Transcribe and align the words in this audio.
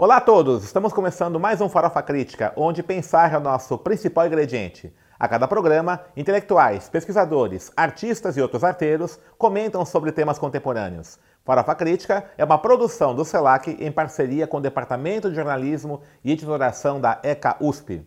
Olá 0.00 0.18
a 0.18 0.20
todos! 0.20 0.62
Estamos 0.62 0.92
começando 0.92 1.40
mais 1.40 1.60
um 1.60 1.68
Farofa 1.68 2.00
Crítica, 2.00 2.52
onde 2.54 2.84
pensar 2.84 3.34
é 3.34 3.36
o 3.36 3.40
nosso 3.40 3.76
principal 3.76 4.28
ingrediente. 4.28 4.94
A 5.18 5.26
cada 5.26 5.48
programa, 5.48 6.00
intelectuais, 6.16 6.88
pesquisadores, 6.88 7.72
artistas 7.76 8.36
e 8.36 8.40
outros 8.40 8.62
arteiros 8.62 9.18
comentam 9.36 9.84
sobre 9.84 10.12
temas 10.12 10.38
contemporâneos. 10.38 11.18
Farofa 11.44 11.74
Crítica 11.74 12.30
é 12.38 12.44
uma 12.44 12.58
produção 12.58 13.12
do 13.12 13.24
CELAC 13.24 13.76
em 13.80 13.90
parceria 13.90 14.46
com 14.46 14.58
o 14.58 14.60
Departamento 14.60 15.30
de 15.30 15.34
Jornalismo 15.34 16.00
e 16.22 16.30
Editoração 16.30 17.00
da 17.00 17.18
ECA 17.24 17.56
USP. 17.58 18.06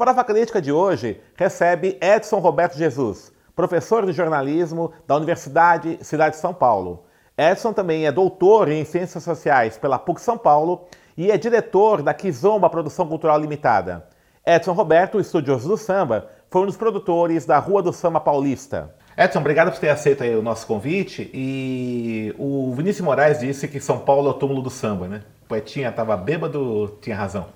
Farofa 0.00 0.24
Crítica 0.24 0.62
de 0.62 0.72
hoje 0.72 1.20
recebe 1.36 1.98
Edson 2.00 2.38
Roberto 2.38 2.74
Jesus, 2.74 3.30
professor 3.54 4.06
de 4.06 4.12
jornalismo 4.12 4.94
da 5.06 5.14
Universidade 5.14 5.98
Cidade 6.00 6.36
de 6.36 6.40
São 6.40 6.54
Paulo. 6.54 7.04
Edson 7.36 7.74
também 7.74 8.06
é 8.06 8.10
doutor 8.10 8.70
em 8.70 8.82
Ciências 8.82 9.22
Sociais 9.22 9.76
pela 9.76 9.98
PUC 9.98 10.22
São 10.22 10.38
Paulo 10.38 10.86
e 11.18 11.30
é 11.30 11.36
diretor 11.36 12.00
da 12.00 12.14
Kizomba 12.14 12.70
Produção 12.70 13.06
Cultural 13.06 13.38
Limitada. 13.38 14.06
Edson 14.46 14.72
Roberto, 14.72 15.20
estudioso 15.20 15.68
do 15.68 15.76
samba, 15.76 16.30
foi 16.48 16.62
um 16.62 16.66
dos 16.66 16.78
produtores 16.78 17.44
da 17.44 17.58
Rua 17.58 17.82
do 17.82 17.92
Samba 17.92 18.20
Paulista. 18.20 18.94
Edson, 19.18 19.40
obrigado 19.40 19.70
por 19.70 19.80
ter 19.80 19.90
aceito 19.90 20.24
o 20.24 20.40
nosso 20.40 20.66
convite. 20.66 21.30
E 21.34 22.34
o 22.38 22.72
Vinícius 22.74 23.04
Moraes 23.04 23.40
disse 23.40 23.68
que 23.68 23.78
São 23.78 23.98
Paulo 23.98 24.28
é 24.28 24.30
o 24.30 24.34
túmulo 24.34 24.62
do 24.62 24.70
samba, 24.70 25.06
né? 25.06 25.20
O 25.42 25.48
poetinha 25.48 25.90
estava 25.90 26.16
bêbado, 26.16 26.96
tinha 27.02 27.14
razão. 27.14 27.48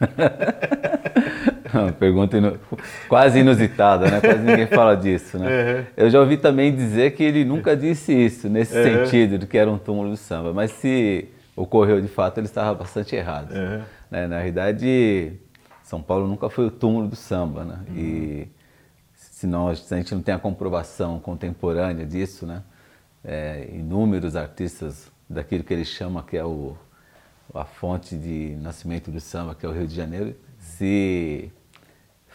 Pergunta 1.98 2.36
inu... 2.36 2.58
quase 3.08 3.40
inusitada, 3.40 4.10
né? 4.10 4.20
Quase 4.20 4.42
ninguém 4.42 4.66
fala 4.66 4.94
disso, 4.96 5.38
né? 5.38 5.46
Uhum. 5.46 5.84
Eu 5.96 6.10
já 6.10 6.20
ouvi 6.20 6.36
também 6.36 6.74
dizer 6.74 7.12
que 7.12 7.22
ele 7.22 7.44
nunca 7.44 7.76
disse 7.76 8.12
isso, 8.12 8.48
nesse 8.48 8.76
uhum. 8.76 9.04
sentido, 9.04 9.38
de 9.38 9.46
que 9.46 9.58
era 9.58 9.70
um 9.70 9.78
túmulo 9.78 10.10
do 10.10 10.16
samba. 10.16 10.52
Mas 10.52 10.72
se 10.72 11.28
ocorreu 11.56 12.00
de 12.00 12.08
fato, 12.08 12.38
ele 12.38 12.46
estava 12.46 12.74
bastante 12.74 13.14
errado. 13.14 13.52
Uhum. 13.52 13.82
Né? 14.10 14.26
Na 14.26 14.38
realidade, 14.38 15.32
São 15.82 16.02
Paulo 16.02 16.26
nunca 16.26 16.48
foi 16.48 16.66
o 16.66 16.70
túmulo 16.70 17.08
do 17.08 17.16
samba, 17.16 17.64
né? 17.64 17.78
E 17.94 18.48
se, 19.14 19.46
nós, 19.46 19.80
se 19.80 19.94
a 19.94 19.96
gente 19.96 20.14
não 20.14 20.22
tem 20.22 20.34
a 20.34 20.38
comprovação 20.38 21.18
contemporânea 21.18 22.04
disso, 22.04 22.46
né? 22.46 22.62
É, 23.22 23.68
inúmeros 23.72 24.34
artistas 24.34 25.10
daquilo 25.28 25.62
que 25.62 25.74
ele 25.74 25.84
chama 25.84 26.22
que 26.22 26.36
é 26.36 26.44
o, 26.44 26.74
a 27.54 27.64
fonte 27.64 28.16
de 28.16 28.56
nascimento 28.60 29.10
do 29.10 29.20
samba, 29.20 29.54
que 29.54 29.64
é 29.64 29.68
o 29.68 29.72
Rio 29.72 29.86
de 29.86 29.94
Janeiro, 29.94 30.34
se 30.58 31.50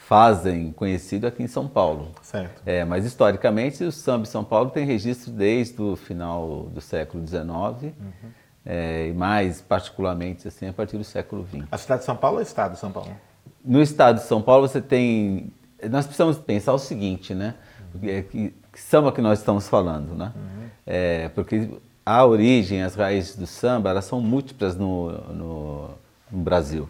fazem 0.07 0.71
conhecido 0.71 1.25
aqui 1.25 1.41
em 1.41 1.47
São 1.47 1.67
Paulo. 1.67 2.11
Certo. 2.21 2.61
É, 2.63 2.85
mas 2.85 3.05
historicamente 3.05 3.83
o 3.83 3.91
samba 3.91 4.23
em 4.23 4.29
São 4.29 4.43
Paulo 4.43 4.69
tem 4.69 4.85
registro 4.85 5.31
desde 5.31 5.81
o 5.81 5.95
final 5.95 6.69
do 6.71 6.79
século 6.79 7.25
XIX 7.25 7.43
uhum. 7.43 7.91
é, 8.63 9.07
e 9.07 9.13
mais 9.13 9.61
particularmente 9.61 10.47
assim 10.47 10.67
a 10.67 10.73
partir 10.73 10.97
do 10.97 11.03
século 11.03 11.47
XX. 11.47 11.65
A 11.71 11.77
cidade 11.77 12.01
de 12.01 12.05
São 12.05 12.15
Paulo 12.15 12.37
ou 12.37 12.39
o 12.39 12.43
estado 12.43 12.73
de 12.73 12.79
São 12.79 12.91
Paulo? 12.91 13.09
No 13.63 13.81
estado 13.81 14.17
de 14.17 14.25
São 14.25 14.43
Paulo 14.43 14.67
você 14.67 14.79
tem, 14.79 15.51
nós 15.89 16.05
precisamos 16.05 16.37
pensar 16.37 16.73
o 16.73 16.79
seguinte, 16.79 17.33
né? 17.33 17.55
Uhum. 17.95 17.99
Que, 17.99 18.23
que, 18.23 18.53
que 18.73 18.79
samba 18.79 19.11
que 19.11 19.21
nós 19.21 19.39
estamos 19.39 19.67
falando, 19.67 20.13
né? 20.13 20.31
Uhum. 20.35 20.69
É, 20.85 21.29
porque 21.29 21.67
a 22.05 22.23
origem, 22.23 22.83
as 22.83 22.93
raízes 22.93 23.35
do 23.35 23.47
samba, 23.47 23.89
elas 23.89 24.05
são 24.05 24.21
múltiplas 24.21 24.75
no, 24.75 25.11
no, 25.33 25.89
no 26.31 26.43
Brasil. 26.43 26.87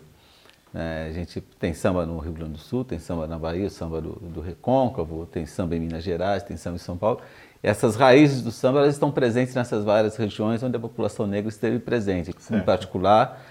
É, 0.78 1.08
a 1.08 1.12
gente 1.14 1.40
tem 1.40 1.74
samba 1.74 2.06
no 2.06 2.18
Rio 2.20 2.34
Grande 2.34 2.52
do 2.52 2.58
Sul, 2.58 2.84
tem 2.84 3.00
samba 3.00 3.26
na 3.26 3.40
Bahia, 3.40 3.70
samba 3.70 4.02
do, 4.02 4.12
do 4.20 4.42
Recôncavo, 4.42 5.26
tem 5.26 5.46
samba 5.46 5.74
em 5.74 5.80
Minas 5.80 6.04
Gerais, 6.04 6.44
tem 6.44 6.58
samba 6.58 6.76
em 6.76 6.80
São 6.80 6.98
Paulo. 6.98 7.22
Essas 7.64 7.96
raízes 7.96 8.42
do 8.42 8.52
samba 8.52 8.80
elas 8.80 8.94
estão 8.94 9.10
presentes 9.10 9.56
nessas 9.56 9.86
várias 9.86 10.18
regiões 10.18 10.62
onde 10.62 10.76
a 10.76 10.80
população 10.80 11.26
negra 11.26 11.48
esteve 11.48 11.80
presente. 11.80 12.36
Certo. 12.38 12.62
Em 12.62 12.66
particular, 12.66 13.42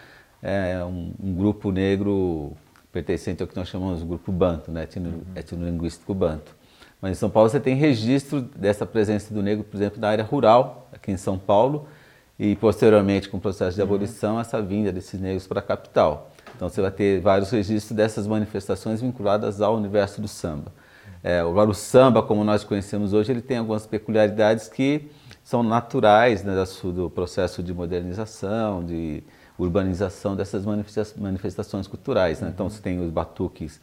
é, 0.42 0.84
um, 0.84 1.14
um, 1.18 1.34
grupo 1.34 1.72
negro 1.72 2.52
pertencente 2.92 3.42
ao 3.42 3.48
que 3.48 3.56
nós 3.56 3.68
chamamos 3.68 4.00
de 4.00 4.04
grupo 4.06 4.30
banto, 4.30 4.70
né, 4.70 4.82
etno, 4.82 5.08
uhum. 5.08 5.22
etnolinguístico 5.34 6.12
banto. 6.12 6.54
Mas 7.00 7.12
em 7.12 7.14
São 7.14 7.30
Paulo 7.30 7.48
você 7.48 7.58
tem 7.58 7.74
registro 7.74 8.42
dessa 8.42 8.84
presença 8.84 9.32
do 9.32 9.42
negro, 9.42 9.64
por 9.64 9.76
exemplo, 9.78 9.98
na 9.98 10.08
área 10.10 10.24
rural, 10.24 10.90
aqui 10.92 11.10
em 11.10 11.16
São 11.16 11.38
Paulo, 11.38 11.88
e 12.38 12.54
posteriormente, 12.54 13.30
com 13.30 13.38
o 13.38 13.40
processo 13.40 13.74
de 13.74 13.80
uhum. 13.80 13.88
abolição, 13.88 14.38
essa 14.38 14.60
vinda 14.60 14.92
desses 14.92 15.18
negros 15.18 15.46
para 15.46 15.60
a 15.60 15.62
capital. 15.62 16.30
Então 16.64 16.70
você 16.70 16.80
vai 16.80 16.90
ter 16.90 17.20
vários 17.20 17.50
registros 17.50 17.94
dessas 17.94 18.26
manifestações 18.26 19.02
vinculadas 19.02 19.60
ao 19.60 19.76
universo 19.76 20.18
do 20.22 20.26
samba. 20.26 20.72
É, 21.22 21.40
agora 21.40 21.68
o 21.68 21.74
samba, 21.74 22.22
como 22.22 22.42
nós 22.42 22.64
conhecemos 22.64 23.12
hoje, 23.12 23.30
ele 23.30 23.42
tem 23.42 23.58
algumas 23.58 23.86
peculiaridades 23.86 24.66
que 24.66 25.10
são 25.42 25.62
naturais 25.62 26.42
né, 26.42 26.54
do 26.84 27.10
processo 27.10 27.62
de 27.62 27.74
modernização, 27.74 28.82
de 28.82 29.22
urbanização 29.58 30.34
dessas 30.34 30.64
manifestações 30.64 31.86
culturais. 31.86 32.40
Né? 32.40 32.50
Então 32.54 32.70
você 32.70 32.80
tem 32.80 32.98
os 32.98 33.10
batuques 33.10 33.78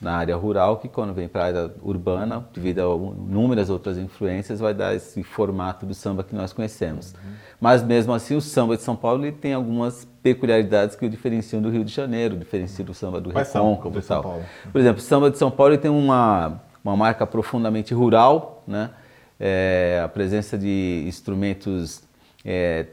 na 0.00 0.16
área 0.16 0.36
rural, 0.36 0.78
que 0.78 0.88
quando 0.88 1.14
vem 1.14 1.28
para 1.28 1.42
a 1.42 1.46
área 1.46 1.70
urbana, 1.82 2.44
devido 2.52 2.80
a 2.80 2.94
inúmeras 2.94 3.70
outras 3.70 3.96
influências, 3.96 4.60
vai 4.60 4.74
dar 4.74 4.94
esse 4.94 5.22
formato 5.22 5.86
do 5.86 5.94
samba 5.94 6.24
que 6.24 6.34
nós 6.34 6.52
conhecemos. 6.52 7.12
Uhum. 7.12 7.30
Mas 7.60 7.82
mesmo 7.82 8.12
assim, 8.12 8.34
o 8.36 8.40
samba 8.40 8.76
de 8.76 8.82
São 8.82 8.96
Paulo 8.96 9.24
ele 9.24 9.32
tem 9.32 9.54
algumas 9.54 10.06
peculiaridades 10.22 10.96
que 10.96 11.06
o 11.06 11.08
diferenciam 11.08 11.62
do 11.62 11.70
Rio 11.70 11.84
de 11.84 11.92
Janeiro, 11.92 12.36
diferenciam 12.36 12.84
do 12.84 12.92
samba 12.92 13.20
do 13.20 13.30
Recôncavo 13.30 13.98
e 13.98 14.02
tal. 14.02 14.42
Por 14.70 14.80
exemplo, 14.80 14.98
o 15.00 15.04
samba 15.04 15.30
de 15.30 15.38
São 15.38 15.50
Paulo 15.50 15.78
tem 15.78 15.90
uma, 15.90 16.60
uma 16.84 16.96
marca 16.96 17.26
profundamente 17.26 17.94
rural, 17.94 18.62
né? 18.66 18.90
É, 19.38 20.00
a 20.04 20.08
presença 20.08 20.56
de 20.56 21.04
instrumentos 21.08 22.02
é, 22.44 22.86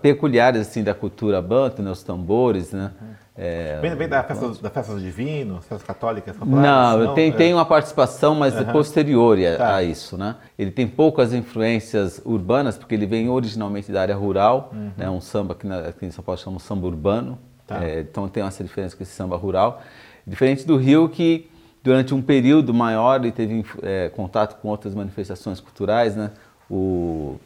peculiares 0.00 0.60
assim 0.60 0.84
da 0.84 0.94
cultura 0.94 1.42
banto, 1.42 1.82
né? 1.82 1.90
os 1.90 2.02
tambores, 2.02 2.72
né? 2.72 2.92
Uhum 3.00 3.25
é, 3.38 3.78
vem, 3.82 3.94
vem 3.94 4.08
da, 4.08 4.22
festa, 4.22 4.48
da 4.62 4.70
festa 4.70 4.94
do 4.94 5.00
Divino, 5.00 5.60
festa 5.60 5.86
católica? 5.86 6.34
Não, 6.44 6.98
não 6.98 7.14
tem, 7.14 7.28
é. 7.28 7.32
tem 7.32 7.52
uma 7.52 7.66
participação, 7.66 8.34
mas 8.34 8.58
uhum. 8.58 8.64
posterior 8.66 9.38
a, 9.38 9.56
tá. 9.56 9.76
a, 9.76 9.82
isso, 9.82 10.16
né? 10.16 10.36
Ele 10.58 10.70
tem 10.70 10.88
poucas 10.88 11.34
influências 11.34 12.20
urbanas, 12.24 12.78
porque 12.78 12.94
ele 12.94 13.04
vem 13.04 13.28
originalmente 13.28 13.92
da 13.92 14.00
área 14.00 14.16
rural, 14.16 14.70
uhum. 14.72 14.90
né? 14.96 15.10
um 15.10 15.20
samba 15.20 15.54
que 15.54 15.70
aqui 15.70 16.06
em 16.06 16.10
São 16.10 16.24
Paulo 16.24 16.40
chama 16.40 16.58
samba 16.58 16.86
urbano, 16.86 17.38
tá. 17.66 17.84
é, 17.84 18.00
então 18.00 18.26
tem 18.26 18.42
essa 18.42 18.64
diferença 18.64 18.96
com 18.96 19.02
esse 19.02 19.12
samba 19.12 19.36
rural. 19.36 19.82
Diferente 20.26 20.66
do 20.66 20.78
Rio, 20.78 21.06
que 21.06 21.50
durante 21.84 22.14
um 22.14 22.22
período 22.22 22.72
maior 22.72 23.20
ele 23.20 23.32
teve 23.32 23.64
é, 23.82 24.08
contato 24.08 24.60
com 24.62 24.68
outras 24.68 24.94
manifestações 24.94 25.60
culturais, 25.60 26.16
né? 26.16 26.30
O, 26.70 27.36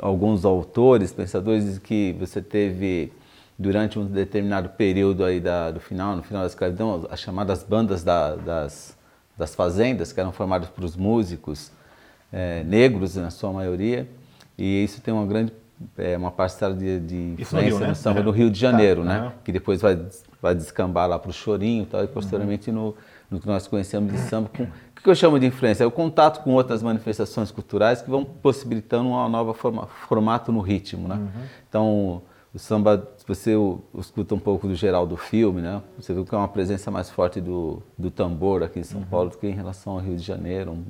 alguns 0.00 0.44
autores, 0.44 1.12
pensadores 1.12 1.64
dizem 1.64 1.80
que 1.80 2.16
você 2.18 2.40
teve 2.40 3.12
durante 3.62 3.98
um 3.98 4.04
determinado 4.04 4.68
período 4.70 5.24
aí 5.24 5.40
da, 5.40 5.70
do 5.70 5.80
final, 5.80 6.16
no 6.16 6.22
final 6.22 6.42
da 6.42 6.48
escravidão, 6.48 7.06
as 7.10 7.20
chamadas 7.20 7.62
bandas 7.62 8.02
da, 8.02 8.34
das, 8.34 8.96
das 9.38 9.54
fazendas, 9.54 10.12
que 10.12 10.20
eram 10.20 10.32
formadas 10.32 10.68
por 10.68 10.84
os 10.84 10.96
músicos 10.96 11.70
é, 12.32 12.64
negros, 12.64 13.16
na 13.16 13.30
sua 13.30 13.52
maioria, 13.52 14.08
e 14.58 14.84
isso 14.84 15.00
tem 15.00 15.14
uma 15.14 15.24
grande 15.24 15.52
é, 15.98 16.16
uma 16.16 16.30
parcela 16.30 16.74
de, 16.74 17.00
de 17.00 17.42
influência 17.42 17.70
no, 17.70 17.76
Rio, 17.76 17.80
né? 17.80 17.88
no 17.88 17.94
samba 17.94 18.20
é. 18.20 18.22
do 18.22 18.30
Rio 18.30 18.50
de 18.50 18.58
Janeiro, 18.58 19.02
tá. 19.02 19.08
né? 19.08 19.20
Uhum. 19.22 19.32
Que 19.44 19.52
depois 19.52 19.80
vai, 19.80 19.98
vai 20.40 20.54
descambar 20.54 21.08
lá 21.08 21.18
para 21.18 21.30
o 21.30 21.32
chorinho 21.32 21.84
e 21.84 21.86
tal, 21.86 22.04
e 22.04 22.06
posteriormente 22.06 22.70
uhum. 22.70 22.76
no, 22.76 22.96
no 23.30 23.40
que 23.40 23.46
nós 23.46 23.66
conhecemos 23.66 24.12
de 24.12 24.18
samba. 24.18 24.48
Com, 24.56 24.64
o 24.64 25.02
que 25.02 25.10
eu 25.10 25.14
chamo 25.16 25.40
de 25.40 25.46
influência? 25.46 25.82
É 25.82 25.86
o 25.86 25.90
contato 25.90 26.44
com 26.44 26.52
outras 26.52 26.80
manifestações 26.80 27.50
culturais 27.50 28.00
que 28.00 28.08
vão 28.08 28.24
possibilitando 28.24 29.08
um 29.08 29.28
novo 29.28 29.52
forma, 29.52 29.88
formato 30.06 30.52
no 30.52 30.60
ritmo, 30.60 31.08
né? 31.08 31.16
Uhum. 31.16 31.42
Então, 31.68 32.22
o 32.54 32.58
samba, 32.58 33.10
se 33.16 33.26
você 33.26 33.52
escuta 33.98 34.34
um 34.34 34.38
pouco 34.38 34.68
do 34.68 34.74
geral 34.74 35.06
do 35.06 35.16
filme, 35.16 35.62
né? 35.62 35.82
Você 35.98 36.12
vê 36.12 36.22
que 36.22 36.34
é 36.34 36.38
uma 36.38 36.48
presença 36.48 36.90
mais 36.90 37.08
forte 37.08 37.40
do, 37.40 37.82
do 37.96 38.10
tambor 38.10 38.62
aqui 38.62 38.80
em 38.80 38.84
São 38.84 39.00
uhum. 39.00 39.06
Paulo 39.06 39.30
do 39.30 39.38
que 39.38 39.46
em 39.46 39.54
relação 39.54 39.94
ao 39.94 40.00
Rio 40.00 40.16
de 40.16 40.22
Janeiro, 40.22 40.72
um, 40.72 40.84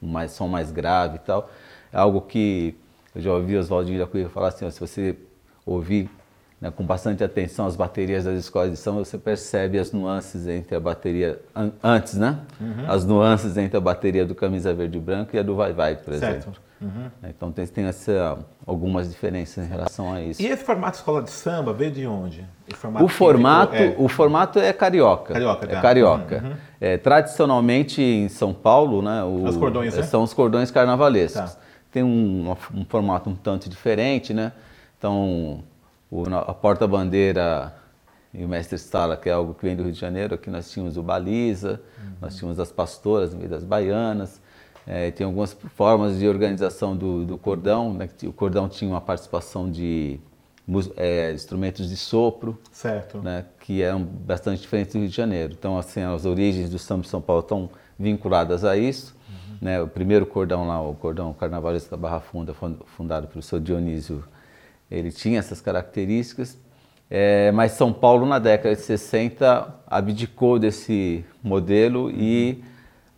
um 0.00 0.08
mais, 0.08 0.32
som 0.32 0.48
mais 0.48 0.72
grave 0.72 1.16
e 1.16 1.18
tal. 1.18 1.50
É 1.92 1.98
algo 1.98 2.22
que 2.22 2.74
eu 3.14 3.20
já 3.20 3.30
ouvi 3.30 3.56
Oswaldinho 3.58 3.98
da 3.98 4.06
Cunha 4.06 4.28
falar 4.30 4.48
assim, 4.48 4.64
ó, 4.64 4.70
se 4.70 4.80
você 4.80 5.18
ouvir 5.66 6.08
né, 6.62 6.70
com 6.70 6.84
bastante 6.84 7.24
atenção 7.24 7.66
as 7.66 7.74
baterias 7.74 8.22
das 8.22 8.38
escolas 8.38 8.70
de 8.70 8.76
samba, 8.76 9.04
você 9.04 9.18
percebe 9.18 9.80
as 9.80 9.90
nuances 9.90 10.46
entre 10.46 10.76
a 10.76 10.78
bateria, 10.78 11.40
an, 11.52 11.72
antes, 11.82 12.14
né? 12.14 12.38
Uhum. 12.60 12.84
As 12.88 13.04
nuances 13.04 13.56
entre 13.56 13.76
a 13.76 13.80
bateria 13.80 14.24
do 14.24 14.32
Camisa 14.32 14.72
Verde 14.72 14.96
e 14.96 15.00
Branco 15.00 15.34
e 15.34 15.40
a 15.40 15.42
do 15.42 15.56
Vai 15.56 15.72
Vai, 15.72 15.96
por 15.96 16.14
certo. 16.14 16.36
exemplo. 16.36 16.62
Uhum. 16.80 17.10
Então 17.28 17.50
tem, 17.50 17.66
tem 17.66 17.84
essa, 17.86 18.38
algumas 18.64 19.10
diferenças 19.10 19.64
em 19.64 19.68
relação 19.68 20.12
a 20.12 20.22
isso. 20.22 20.40
E 20.40 20.46
esse 20.46 20.62
formato 20.62 20.98
escola 20.98 21.20
de 21.20 21.30
samba 21.30 21.72
veio 21.72 21.90
de 21.90 22.06
onde? 22.06 22.46
O 22.70 22.76
formato, 22.76 23.04
o 23.04 23.08
formato, 23.08 23.74
é... 23.74 23.94
o 23.98 24.08
formato 24.08 24.58
é 24.60 24.72
carioca. 24.72 25.32
Carioca, 25.32 25.66
tá. 25.66 25.78
É 25.78 25.80
carioca. 25.82 26.44
Uhum. 26.44 26.52
É, 26.80 26.96
tradicionalmente 26.96 28.00
em 28.00 28.28
São 28.28 28.54
Paulo, 28.54 29.02
né, 29.02 29.24
o, 29.24 29.44
os 29.44 29.56
cordões, 29.56 29.96
né? 29.96 30.02
são 30.04 30.22
os 30.22 30.32
cordões 30.32 30.70
carnavalescos. 30.70 31.54
Tá. 31.54 31.60
Tem 31.90 32.04
um, 32.04 32.54
um, 32.72 32.84
formato 32.84 33.28
um 33.28 33.34
tanto 33.34 33.68
diferente, 33.68 34.32
né? 34.32 34.52
Então 34.96 35.64
o, 36.12 36.24
a 36.34 36.52
porta-bandeira 36.52 37.74
e 38.34 38.44
o 38.44 38.48
mestre 38.48 38.76
Sala, 38.78 39.16
que 39.16 39.30
é 39.30 39.32
algo 39.32 39.54
que 39.54 39.64
vem 39.64 39.74
do 39.74 39.82
Rio 39.82 39.92
de 39.92 39.98
Janeiro. 39.98 40.34
Aqui 40.34 40.50
nós 40.50 40.70
tínhamos 40.70 40.98
o 40.98 41.02
Baliza, 41.02 41.80
uhum. 41.98 42.12
nós 42.20 42.36
tínhamos 42.36 42.60
as 42.60 42.70
pastoras 42.70 43.32
no 43.32 43.38
meio 43.38 43.48
das 43.48 43.64
baianas. 43.64 44.40
É, 44.86 45.10
tem 45.10 45.24
algumas 45.24 45.54
formas 45.74 46.18
de 46.18 46.28
organização 46.28 46.94
do, 46.94 47.24
do 47.24 47.38
cordão. 47.38 47.94
Né? 47.94 48.10
O 48.24 48.32
cordão 48.32 48.68
tinha 48.68 48.90
uma 48.90 49.00
participação 49.00 49.70
de 49.70 50.20
é, 50.96 51.32
instrumentos 51.32 51.88
de 51.88 51.96
sopro, 51.96 52.58
certo. 52.70 53.18
Né? 53.22 53.46
que 53.60 53.80
eram 53.80 54.02
bastante 54.02 54.60
diferentes 54.60 54.92
do 54.92 54.98
Rio 54.98 55.08
de 55.08 55.16
Janeiro. 55.16 55.54
Então, 55.58 55.78
assim, 55.78 56.02
as 56.02 56.26
origens 56.26 56.68
do 56.68 56.78
samba 56.78 57.02
de 57.02 57.08
São 57.08 57.22
Paulo 57.22 57.40
estão 57.40 57.70
vinculadas 57.98 58.64
a 58.64 58.76
isso. 58.76 59.16
Uhum. 59.28 59.56
Né? 59.62 59.80
O 59.80 59.88
primeiro 59.88 60.26
cordão 60.26 60.66
lá, 60.66 60.78
o 60.82 60.94
cordão 60.94 61.32
carnavalesco 61.32 61.90
da 61.90 61.96
Barra 61.96 62.20
Funda, 62.20 62.54
fundado 62.84 63.28
pelo 63.28 63.42
seu 63.42 63.58
Dionísio, 63.58 64.22
ele 64.98 65.10
tinha 65.10 65.38
essas 65.38 65.60
características. 65.60 66.58
É, 67.10 67.52
mas 67.52 67.72
São 67.72 67.92
Paulo, 67.92 68.26
na 68.26 68.38
década 68.38 68.74
de 68.74 68.80
60, 68.80 69.74
abdicou 69.86 70.58
desse 70.58 71.24
modelo 71.42 72.10
e 72.10 72.62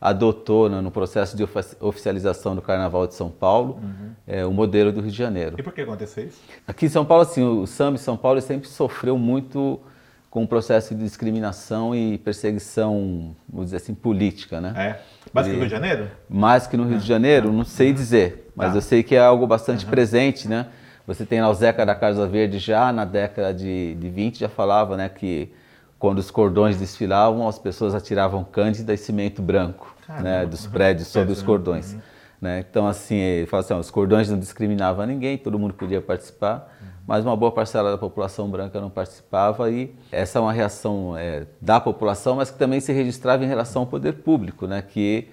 adotou 0.01 0.69
né, 0.69 0.81
no 0.81 0.91
processo 0.91 1.37
de 1.37 1.43
oficialização 1.81 2.55
do 2.55 2.61
Carnaval 2.61 3.07
de 3.07 3.15
São 3.15 3.31
Paulo 3.31 3.81
uhum. 3.83 4.11
é, 4.27 4.45
o 4.45 4.53
modelo 4.53 4.93
do 4.93 5.01
Rio 5.01 5.11
de 5.11 5.17
Janeiro. 5.17 5.57
E 5.59 5.63
por 5.63 5.73
que 5.73 5.81
aconteceu 5.81 6.27
isso? 6.27 6.41
Aqui 6.67 6.87
em 6.87 6.89
São 6.91 7.07
Paulo, 7.07 7.23
assim, 7.23 7.43
o 7.43 7.67
samba 7.67 7.95
em 7.95 7.99
São 7.99 8.17
Paulo 8.17 8.41
sempre 8.43 8.69
sofreu 8.69 9.17
muito 9.17 9.81
com 10.29 10.43
o 10.43 10.49
processo 10.49 10.95
de 10.95 11.03
discriminação 11.03 11.95
e 11.95 12.19
perseguição, 12.19 13.35
vamos 13.49 13.67
dizer 13.67 13.77
assim, 13.77 13.95
política, 13.95 14.61
né? 14.61 14.75
É. 14.77 15.01
Mais 15.33 15.47
que 15.47 15.53
no 15.53 15.59
Rio 15.61 15.67
de 15.67 15.73
Janeiro? 15.73 16.11
Mais 16.29 16.67
que 16.67 16.77
no 16.77 16.85
Rio 16.85 16.99
de 16.99 17.07
Janeiro, 17.07 17.53
não 17.53 17.65
sei 17.65 17.89
uhum. 17.89 17.95
dizer, 17.95 18.51
mas 18.55 18.73
tá. 18.73 18.77
eu 18.77 18.83
sei 18.83 19.03
que 19.03 19.15
é 19.15 19.21
algo 19.21 19.47
bastante 19.47 19.85
uhum. 19.85 19.91
presente, 19.91 20.49
né? 20.49 20.67
Você 21.07 21.27
tem 21.27 21.41
lá 21.41 21.51
o 21.51 21.55
Zeca 21.55 21.85
da 21.85 21.95
Casa 21.95 22.27
Verde 22.27 22.59
já 22.59 22.93
na 22.93 23.05
década 23.05 23.53
de, 23.53 23.95
de 23.95 24.09
20 24.09 24.41
já 24.41 24.49
falava 24.49 24.97
né, 24.97 25.09
que 25.09 25.53
quando 25.99 26.19
os 26.19 26.31
cordões 26.31 26.79
desfilavam, 26.79 27.47
as 27.47 27.59
pessoas 27.59 27.95
atiravam 27.95 28.45
cândida 28.45 28.93
e 28.93 28.97
cimento 28.97 29.43
branco 29.43 29.95
né, 30.21 30.45
dos 30.47 30.67
prédios 30.67 31.09
sobre 31.09 31.33
os 31.33 31.43
cordões. 31.43 31.93
Uhum. 31.95 32.01
Né? 32.41 32.65
Então, 32.69 32.87
assim, 32.87 33.17
ele 33.17 33.47
fala 33.47 33.63
assim, 33.63 33.73
ó, 33.73 33.79
os 33.79 33.91
cordões 33.91 34.29
não 34.29 34.39
discriminavam 34.39 35.07
ninguém, 35.07 35.39
todo 35.39 35.59
mundo 35.59 35.73
podia 35.73 36.01
participar, 36.03 36.71
uhum. 36.81 36.89
mas 37.07 37.25
uma 37.25 37.37
boa 37.37 37.53
parcela 37.53 37.91
da 37.91 37.99
população 37.99 38.51
branca 38.51 38.81
não 38.81 38.91
participava 38.91 39.71
e 39.71 39.95
essa 40.13 40.39
é 40.39 40.43
uma 40.43 40.53
reação 40.53 41.17
é, 41.17 41.47
da 41.61 41.81
população, 41.81 42.37
mas 42.37 42.51
que 42.51 42.59
também 42.59 42.81
se 42.81 42.93
registrava 42.93 43.45
em 43.45 43.49
relação 43.49 43.83
ao 43.83 43.87
poder 43.87 44.15
público, 44.15 44.67
né, 44.67 44.83
que 44.83 45.29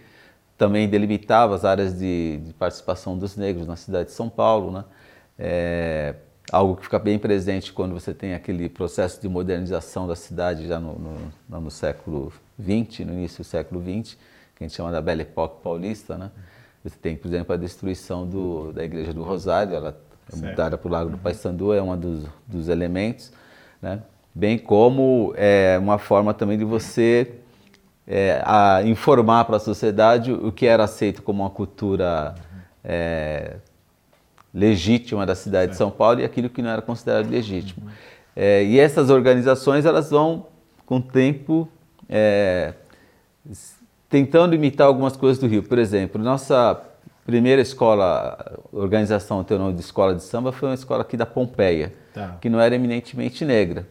também 0.57 0.87
delimitava 0.87 1.55
as 1.55 1.65
áreas 1.65 1.97
de, 1.97 2.37
de 2.45 2.53
participação 2.53 3.17
dos 3.17 3.35
negros 3.35 3.65
na 3.67 3.75
cidade 3.75 4.05
de 4.05 4.11
São 4.11 4.29
Paulo, 4.29 4.71
né? 4.71 4.83
É 5.43 6.15
algo 6.51 6.75
que 6.75 6.83
fica 6.83 6.99
bem 6.99 7.17
presente 7.17 7.71
quando 7.71 7.93
você 7.93 8.13
tem 8.13 8.33
aquele 8.33 8.67
processo 8.67 9.21
de 9.21 9.29
modernização 9.29 10.05
da 10.05 10.15
cidade 10.15 10.67
já 10.67 10.79
no, 10.79 10.99
no, 11.49 11.61
no 11.61 11.71
século 11.71 12.31
XX, 12.59 13.05
no 13.05 13.13
início 13.13 13.43
do 13.43 13.47
século 13.47 13.81
XX, 13.81 14.17
que 14.55 14.63
a 14.63 14.67
gente 14.67 14.75
chama 14.75 14.91
da 14.91 15.01
Belle 15.01 15.21
Époque 15.21 15.63
paulista, 15.63 16.17
né? 16.17 16.29
Você 16.83 16.97
tem, 16.97 17.15
por 17.15 17.27
exemplo, 17.27 17.53
a 17.53 17.57
destruição 17.57 18.27
do, 18.27 18.73
da 18.73 18.83
Igreja 18.83 19.13
do 19.13 19.23
Rosário, 19.23 19.75
ela 19.75 19.97
é 20.31 20.35
mudada 20.35 20.77
para 20.77 20.87
o 20.87 20.91
Lago 20.91 21.09
do 21.09 21.15
uhum. 21.15 21.21
Paissandu, 21.21 21.73
é 21.73 21.81
um 21.81 21.97
dos, 21.97 22.25
dos 22.47 22.67
elementos, 22.67 23.31
né? 23.81 24.01
Bem 24.33 24.57
como 24.57 25.33
é 25.35 25.77
uma 25.79 25.97
forma 25.97 26.33
também 26.33 26.57
de 26.57 26.63
você 26.63 27.35
é, 28.07 28.41
informar 28.85 29.45
para 29.45 29.57
a 29.57 29.59
sociedade 29.59 30.31
o 30.31 30.51
que 30.51 30.65
era 30.65 30.85
aceito 30.85 31.21
como 31.21 31.43
uma 31.43 31.49
cultura 31.49 32.33
é, 32.83 33.57
legítima 34.53 35.25
da 35.25 35.35
cidade 35.35 35.71
de 35.71 35.77
São 35.77 35.89
Paulo 35.89 36.19
e 36.19 36.23
aquilo 36.23 36.49
que 36.49 36.61
não 36.61 36.69
era 36.69 36.81
considerado 36.81 37.29
legítimo. 37.29 37.89
É, 38.35 38.63
e 38.63 38.79
essas 38.79 39.09
organizações 39.09 39.85
elas 39.85 40.09
vão, 40.09 40.47
com 40.85 40.97
o 40.97 41.01
tempo, 41.01 41.67
é, 42.09 42.73
tentando 44.09 44.53
imitar 44.53 44.87
algumas 44.87 45.15
coisas 45.15 45.39
do 45.39 45.47
Rio. 45.47 45.63
Por 45.63 45.77
exemplo, 45.77 46.21
nossa 46.21 46.79
primeira 47.25 47.61
escola, 47.61 48.59
organização 48.71 49.43
teu 49.43 49.57
nome 49.57 49.73
de 49.73 49.81
escola 49.81 50.15
de 50.15 50.23
samba, 50.23 50.51
foi 50.51 50.69
uma 50.69 50.75
escola 50.75 51.01
aqui 51.01 51.15
da 51.15 51.25
Pompeia, 51.25 51.93
tá. 52.13 52.37
que 52.41 52.49
não 52.49 52.59
era 52.59 52.75
eminentemente 52.75 53.45
negra, 53.45 53.87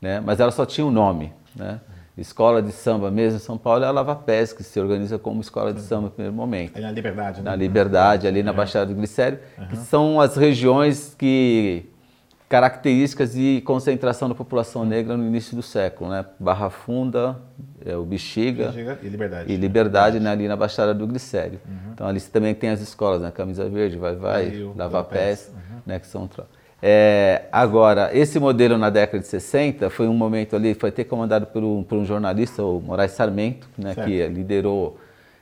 né? 0.00 0.20
mas 0.20 0.40
ela 0.40 0.50
só 0.50 0.66
tinha 0.66 0.86
um 0.86 0.90
nome. 0.90 1.32
Né? 1.54 1.80
Escola 2.20 2.62
de 2.62 2.70
samba 2.70 3.10
mesmo 3.10 3.36
em 3.36 3.40
São 3.40 3.58
Paulo 3.58 3.84
é 3.84 3.86
a 3.86 3.90
Lava 3.90 4.14
Pés, 4.14 4.52
que 4.52 4.62
se 4.62 4.78
organiza 4.78 5.18
como 5.18 5.40
escola 5.40 5.72
de 5.72 5.80
samba 5.80 6.02
no 6.02 6.10
primeiro 6.10 6.34
momento. 6.34 6.76
É 6.76 6.80
na 6.80 6.92
Liberdade, 6.92 7.42
né? 7.42 7.50
Na 7.50 7.56
Liberdade, 7.56 8.26
ali 8.26 8.42
na 8.42 8.52
é. 8.52 8.54
Baixada 8.54 8.86
do 8.86 8.94
Glicério, 8.94 9.38
uhum. 9.58 9.66
que 9.66 9.76
são 9.76 10.20
as 10.20 10.36
regiões 10.36 11.14
que 11.18 11.86
características 12.48 13.32
de 13.32 13.62
concentração 13.62 14.28
da 14.28 14.34
população 14.34 14.84
negra 14.84 15.16
no 15.16 15.26
início 15.26 15.56
do 15.56 15.62
século, 15.62 16.10
né? 16.10 16.24
Barra 16.38 16.70
Funda, 16.70 17.36
é, 17.84 17.96
o 17.96 18.04
Bexiga, 18.04 18.66
Bexiga 18.66 18.98
e 19.02 19.08
Liberdade. 19.08 19.52
E 19.52 19.56
Liberdade 19.56 20.20
né? 20.20 20.30
ali 20.30 20.46
na 20.46 20.54
Baixada 20.54 20.94
do 20.94 21.04
Glicério. 21.04 21.60
Uhum. 21.66 21.92
Então 21.92 22.06
ali 22.06 22.20
também 22.20 22.54
tem 22.54 22.70
as 22.70 22.80
escolas, 22.80 23.22
né? 23.22 23.32
Camisa 23.32 23.68
Verde, 23.68 23.96
Vai 23.96 24.14
Vai, 24.14 24.72
Lava 24.76 25.02
Pés, 25.02 25.52
uhum. 25.52 25.80
né? 25.84 25.98
que 25.98 26.06
são 26.06 26.28
é, 26.86 27.46
agora, 27.50 28.10
esse 28.12 28.38
modelo 28.38 28.76
na 28.76 28.90
década 28.90 29.18
de 29.18 29.26
60 29.26 29.88
foi 29.88 30.06
um 30.06 30.12
momento 30.12 30.54
ali, 30.54 30.74
foi 30.74 30.90
até 30.90 31.02
comandado 31.02 31.46
por 31.46 31.64
um, 31.64 31.82
por 31.82 31.96
um 31.96 32.04
jornalista, 32.04 32.62
o 32.62 32.78
Moraes 32.78 33.12
Sarmento, 33.12 33.66
né, 33.78 33.94
que 33.94 34.26
liderou 34.26 34.98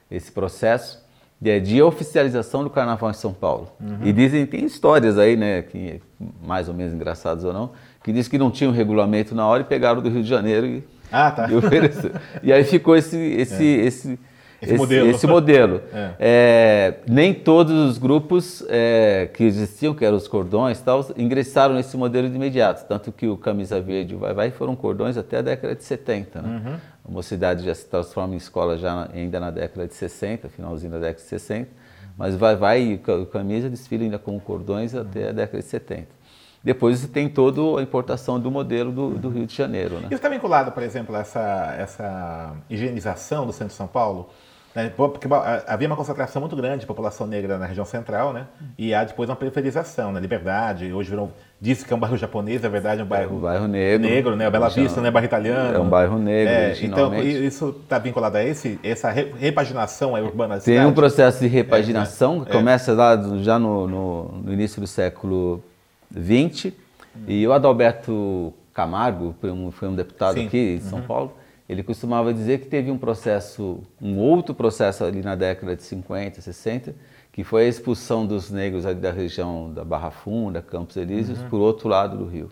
esse 0.09 0.31
processo 0.31 1.05
de, 1.41 1.59
de, 1.59 1.83
oficialização 1.83 2.63
do 2.63 2.71
Carnaval 2.71 3.11
em 3.11 3.15
São 3.15 3.33
Paulo. 3.33 3.73
Uhum. 3.81 3.99
E 4.05 4.13
dizem, 4.13 4.47
tem 4.47 4.65
histórias 4.65 5.19
aí, 5.19 5.37
né, 5.37 5.63
que, 5.63 6.01
mais 6.47 6.69
ou 6.69 6.75
menos 6.75 6.95
engraçadas 6.95 7.43
ou 7.43 7.53
não, 7.53 7.73
que 8.05 8.13
diz 8.13 8.29
que 8.29 8.39
não 8.39 8.49
tinha 8.49 8.71
um 8.71 8.73
regulamento 8.73 9.35
na 9.35 9.45
hora 9.45 9.63
e 9.63 9.67
pegaram 9.67 10.01
do 10.01 10.09
Rio 10.09 10.23
de 10.23 10.29
Janeiro 10.29 10.65
e, 10.65 10.85
ah, 11.11 11.33
tá. 11.33 11.49
e, 12.41 12.47
e 12.47 12.53
aí 12.53 12.63
ficou 12.63 12.95
esse, 12.95 13.17
esse, 13.17 13.65
é. 13.65 13.85
esse 13.85 14.21
esse, 14.63 14.77
modelo. 14.77 15.11
Esse 15.11 15.27
modelo. 15.27 15.83
É. 15.93 16.15
É, 16.19 16.95
nem 17.07 17.35
todos 17.35 17.73
os 17.73 17.99
grupos 17.99 18.65
é, 18.69 19.29
que 19.33 19.45
existiam, 19.45 19.95
que 19.95 20.05
eram 20.05 20.17
os 20.17 20.27
cordões 20.27 20.81
tal, 20.81 21.05
ingressaram 21.17 21.75
nesse 21.75 21.97
modelo 21.97 22.29
de 22.29 22.37
imediato. 22.37 22.87
Tanto 22.87 23.13
que 23.13 23.27
o 23.27 23.37
Camisa 23.37 23.81
Verde 23.81 24.15
e 24.15 24.17
Vai 24.17 24.33
Vai 24.33 24.51
foram 24.51 24.75
cordões 24.75 25.17
até 25.19 25.39
a 25.39 25.43
década 25.43 25.75
de 25.75 25.85
70. 25.85 26.41
Né? 26.41 26.49
Uhum. 26.49 26.75
A 27.09 27.11
mocidade 27.11 27.65
já 27.65 27.75
se 27.75 27.87
transforma 27.87 28.35
em 28.35 28.37
escola 28.39 28.79
já 28.79 29.09
ainda 29.13 29.39
na 29.39 29.51
década 29.51 29.87
de 29.87 29.95
60, 29.95 30.49
finalzinho 30.49 30.93
da 30.93 30.99
década 30.99 31.23
de 31.23 31.29
60. 31.29 31.69
Mas 32.17 32.37
Vai 32.37 32.57
Vai 32.57 32.83
e 32.83 32.95
o 32.95 33.27
Camisa 33.27 33.69
desfilam 33.69 34.05
ainda 34.05 34.19
com 34.19 34.39
cordões 34.41 34.95
até 34.95 35.29
a 35.29 35.33
década 35.33 35.59
de 35.59 35.69
70. 35.69 36.23
Depois 36.63 37.01
você 37.01 37.09
tem 37.09 37.29
toda 37.29 37.81
a 37.81 37.83
importação 37.83 38.39
do 38.39 38.51
modelo 38.51 38.93
do, 38.93 39.11
do 39.19 39.29
Rio 39.29 39.47
de 39.47 39.55
Janeiro. 39.55 39.97
Né? 39.97 40.05
Isso 40.05 40.15
está 40.15 40.29
vinculado, 40.29 40.71
por 40.71 40.83
exemplo, 40.83 41.15
a 41.17 41.19
essa, 41.19 41.75
essa 41.77 42.57
higienização 42.71 43.47
do 43.47 43.53
centro 43.53 43.69
de 43.69 43.75
São 43.75 43.89
Paulo? 43.89 44.31
Né? 44.75 44.91
Porque 44.97 45.29
havia 45.67 45.87
uma 45.87 45.97
concentração 45.97 46.41
muito 46.41 46.57
grande 46.57 46.81
de 46.81 46.87
população 46.87 47.27
negra 47.27 47.59
na 47.59 47.67
região 47.67 47.85
central, 47.85 48.33
né? 48.33 48.47
E 48.79 48.95
há 48.95 49.05
depois 49.05 49.29
uma 49.29 49.37
periferização, 49.37 50.07
na 50.07 50.15
né? 50.15 50.21
Liberdade, 50.21 50.91
hoje 50.91 51.11
virou, 51.11 51.31
disse 51.61 51.85
que 51.85 51.93
é 51.93 51.97
um 51.97 51.99
bairro 51.99 52.17
japonês, 52.17 52.63
na 52.63 52.71
verdade 52.71 53.03
é 53.03 53.05
um 53.05 53.07
bairro, 53.07 53.35
é 53.35 53.37
um 53.37 53.41
bairro 53.41 53.69
negro, 53.69 54.09
negro, 54.09 54.37
né? 54.37 54.47
A 54.47 54.51
Bela 54.51 54.71
Vista, 54.71 55.03
né? 55.03 55.11
Bairro 55.11 55.27
italiano. 55.27 55.77
É 55.77 55.79
um 55.79 55.89
bairro 55.91 56.19
negro, 56.19 56.53
é, 56.55 56.77
Então, 56.83 57.15
isso 57.23 57.77
está 57.83 57.99
vinculado 57.99 58.39
a 58.39 58.45
esse, 58.45 58.81
essa 58.83 59.11
repaginação 59.11 60.15
urbana 60.15 60.55
Tem 60.55 60.75
cidade? 60.75 60.87
um 60.87 60.95
processo 60.95 61.41
de 61.41 61.49
repaginação 61.49 62.43
é, 62.43 62.45
que 62.47 62.53
começa 62.53 62.95
lá 62.95 63.21
já 63.41 63.59
no, 63.59 63.87
no, 63.87 64.29
no, 64.43 64.53
início 64.55 64.81
do 64.81 64.87
século 64.87 65.63
XX, 66.11 66.67
hum. 66.67 67.25
e 67.29 67.47
o 67.47 67.53
Adalberto 67.53 68.55
Camargo, 68.73 69.35
foi 69.39 69.51
um, 69.51 69.71
foi 69.71 69.89
um 69.89 69.95
deputado 69.95 70.35
Sim. 70.35 70.47
aqui 70.47 70.77
em 70.77 70.81
São 70.81 71.01
uhum. 71.01 71.05
Paulo, 71.05 71.33
ele 71.73 71.83
costumava 71.83 72.33
dizer 72.33 72.61
que 72.61 72.67
teve 72.67 72.91
um 72.91 72.99
processo, 72.99 73.81
um 74.01 74.19
outro 74.19 74.55
processo 74.55 75.05
ali 75.05 75.23
na 75.23 75.35
década 75.35 75.75
de 75.75 75.83
50, 75.83 76.41
60, 76.41 76.95
que 77.33 77.43
foi 77.43 77.65
a 77.65 77.69
expulsão 77.69 78.27
dos 78.27 78.51
negros 78.51 78.85
ali 78.85 79.01
da 79.01 79.11
região 79.11 79.73
da 79.73 79.83
Barra 79.83 80.11
Funda, 80.11 80.61
Campos 80.61 80.97
Elíseos, 80.97 81.41
uhum. 81.41 81.49
por 81.49 81.61
outro 81.61 81.89
lado 81.89 82.19
do 82.19 82.27
rio. 82.27 82.51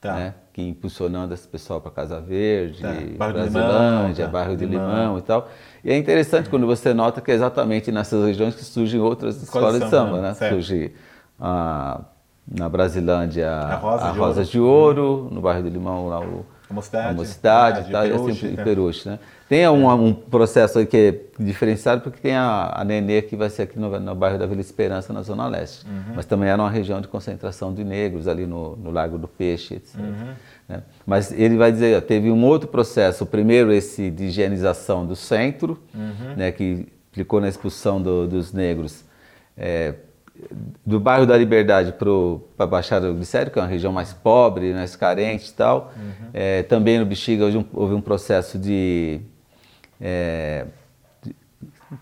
Tá. 0.00 0.14
Né? 0.16 0.34
Que 0.52 0.62
impulsionando 0.62 1.32
esse 1.32 1.46
pessoal 1.46 1.80
para 1.80 1.90
Casa 1.90 2.20
Verde, 2.20 2.82
tá. 2.82 2.92
Brasilândia, 3.28 4.24
tá. 4.24 4.30
bairro 4.32 4.56
de 4.56 4.64
Limão. 4.64 4.88
Limão. 4.88 5.18
e 5.18 5.22
tal. 5.22 5.48
E 5.84 5.92
é 5.92 5.96
interessante 5.96 6.48
quando 6.48 6.66
você 6.66 6.92
nota 6.94 7.20
que 7.20 7.30
é 7.30 7.34
exatamente 7.34 7.92
nessas 7.92 8.24
regiões 8.24 8.54
que 8.54 8.64
surgem 8.64 9.00
outras 9.00 9.40
escolas 9.40 9.80
de 9.80 9.88
samba, 9.88 10.20
né? 10.20 10.34
né? 10.40 10.48
Surge 10.48 10.92
a, 11.38 12.00
na 12.50 12.68
Brasilândia 12.68 13.50
a 13.50 13.76
Rosa, 13.76 14.04
a 14.04 14.10
de, 14.10 14.18
Rosa 14.18 14.40
ouro. 14.40 14.50
de, 14.50 14.60
Ouro. 14.60 15.28
no 15.30 15.40
bairro 15.40 15.62
de 15.62 15.70
Limão 15.70 16.08
lá 16.08 16.20
o 16.20 16.44
a 16.72 16.74
mocidade, 16.74 17.08
a 17.08 17.12
mocidade 17.12 17.90
tá, 17.92 18.06
e 18.06 18.12
assim, 18.12 18.56
Peruche, 18.56 19.08
né? 19.08 19.18
Tem 19.48 19.68
um, 19.68 19.86
um, 19.92 20.14
processo 20.14 20.84
que 20.86 20.96
é 20.96 21.42
diferenciado 21.42 22.00
porque 22.00 22.18
tem 22.18 22.34
a, 22.34 22.72
a 22.74 22.84
Nenê 22.84 23.20
que 23.20 23.36
vai 23.36 23.50
ser 23.50 23.62
aqui 23.62 23.78
no, 23.78 24.00
no 24.00 24.14
bairro 24.14 24.38
da 24.38 24.46
Vila 24.46 24.62
Esperança, 24.62 25.12
na 25.12 25.20
Zona 25.20 25.46
Leste. 25.46 25.86
Uhum. 25.86 26.14
Mas 26.16 26.24
também 26.24 26.48
era 26.48 26.60
uma 26.60 26.70
região 26.70 27.02
de 27.02 27.08
concentração 27.08 27.74
de 27.74 27.84
negros 27.84 28.26
ali 28.26 28.46
no, 28.46 28.76
no 28.76 28.90
Lago 28.90 29.18
do 29.18 29.28
Peixe, 29.28 29.74
etc. 29.74 29.96
Uhum. 29.98 30.34
Né? 30.66 30.82
Mas 31.04 31.32
ele 31.32 31.58
vai 31.58 31.70
dizer, 31.70 32.00
teve 32.02 32.30
um 32.30 32.42
outro 32.46 32.66
processo, 32.66 33.24
o 33.24 33.26
primeiro 33.26 33.70
esse 33.70 34.10
de 34.10 34.24
higienização 34.24 35.04
do 35.04 35.14
centro, 35.14 35.78
uhum. 35.94 36.34
né, 36.34 36.50
que 36.50 36.88
implicou 37.10 37.38
na 37.38 37.48
expulsão 37.48 38.00
do, 38.00 38.26
dos 38.26 38.54
negros 38.54 39.04
é, 39.54 39.94
do 40.84 40.98
bairro 40.98 41.26
da 41.26 41.36
Liberdade 41.36 41.92
para 41.92 42.64
a 42.64 42.66
Baixada 42.66 43.08
do 43.08 43.14
Glicério, 43.14 43.52
que 43.52 43.58
é 43.58 43.62
uma 43.62 43.68
região 43.68 43.92
mais 43.92 44.12
pobre, 44.12 44.72
mais 44.72 44.96
carente 44.96 45.50
e 45.50 45.52
tal. 45.52 45.92
Uhum. 45.96 46.28
É, 46.32 46.62
também 46.62 46.98
no 46.98 47.06
Bexiga 47.06 47.44
houve 47.44 47.58
um, 47.58 47.64
houve 47.72 47.94
um 47.94 48.00
processo 48.00 48.58
de, 48.58 49.20
é, 50.00 50.66
de, 51.22 51.34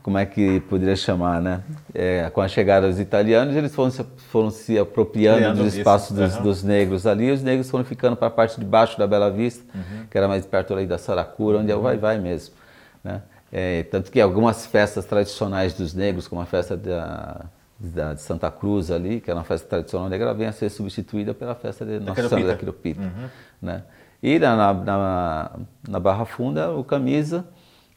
Como 0.03 0.17
é 0.17 0.25
que 0.25 0.61
poderia 0.61 0.97
chamar, 0.97 1.43
né? 1.43 1.61
É, 1.93 2.31
com 2.31 2.41
a 2.41 2.49
chegada 2.49 2.89
dos 2.89 3.01
italianos, 3.01 3.55
eles 3.55 3.75
foram 3.75 3.91
se, 3.91 4.05
foram 4.31 4.51
se 4.51 4.79
apropriando 4.79 5.39
Criando 5.39 5.65
dos 5.65 5.75
espaços 5.75 6.17
dos, 6.17 6.37
uhum. 6.37 6.43
dos, 6.43 6.63
negros 6.63 7.07
ali, 7.07 7.27
e 7.27 7.33
os 7.33 7.43
negros 7.43 7.69
foram 7.69 7.85
ficando 7.85 8.17
para 8.17 8.29
a 8.29 8.31
parte 8.31 8.59
de 8.59 8.65
baixo 8.65 8.97
da 8.99 9.07
Bela 9.07 9.31
Vista, 9.31 9.65
uhum. 9.75 10.07
que 10.11 10.17
era 10.17 10.29
mais 10.29 10.47
perto 10.47 10.73
ali 10.73 10.87
da 10.87 10.99
Saracura, 10.99 11.59
onde 11.59 11.71
é 11.71 11.77
o 11.77 11.81
vai-vai 11.81 12.19
mesmo. 12.19 12.55
Né? 13.03 13.21
É, 13.53 13.83
tanto 13.83 14.11
que 14.11 14.21
algumas 14.21 14.67
festas 14.67 15.05
tradicionais 15.05 15.75
dos 15.75 15.93
negros, 15.93 16.29
como 16.29 16.41
a 16.41 16.47
festa 16.47 16.77
da 16.77 17.45
da, 17.81 18.13
de 18.13 18.21
Santa 18.21 18.51
Cruz 18.51 18.91
ali, 18.91 19.21
que 19.21 19.31
era 19.31 19.39
uma 19.39 19.45
festa 19.45 19.67
tradicional 19.67 20.09
negra, 20.09 20.35
vem 20.35 20.47
a 20.47 20.53
ser 20.53 20.69
substituída 20.69 21.33
pela 21.33 21.55
festa 21.55 21.85
de 21.85 21.99
Nossa 21.99 22.29
Senhora 22.29 22.49
da 22.49 22.57
Quiropita. 22.57 23.01
Uhum. 23.01 23.29
Né? 23.63 23.83
E 24.23 24.39
na, 24.39 24.75
na, 24.75 25.51
na, 25.89 25.99
Barra 25.99 26.27
Funda, 26.27 26.71
o 26.73 26.85
camisa, 26.85 27.47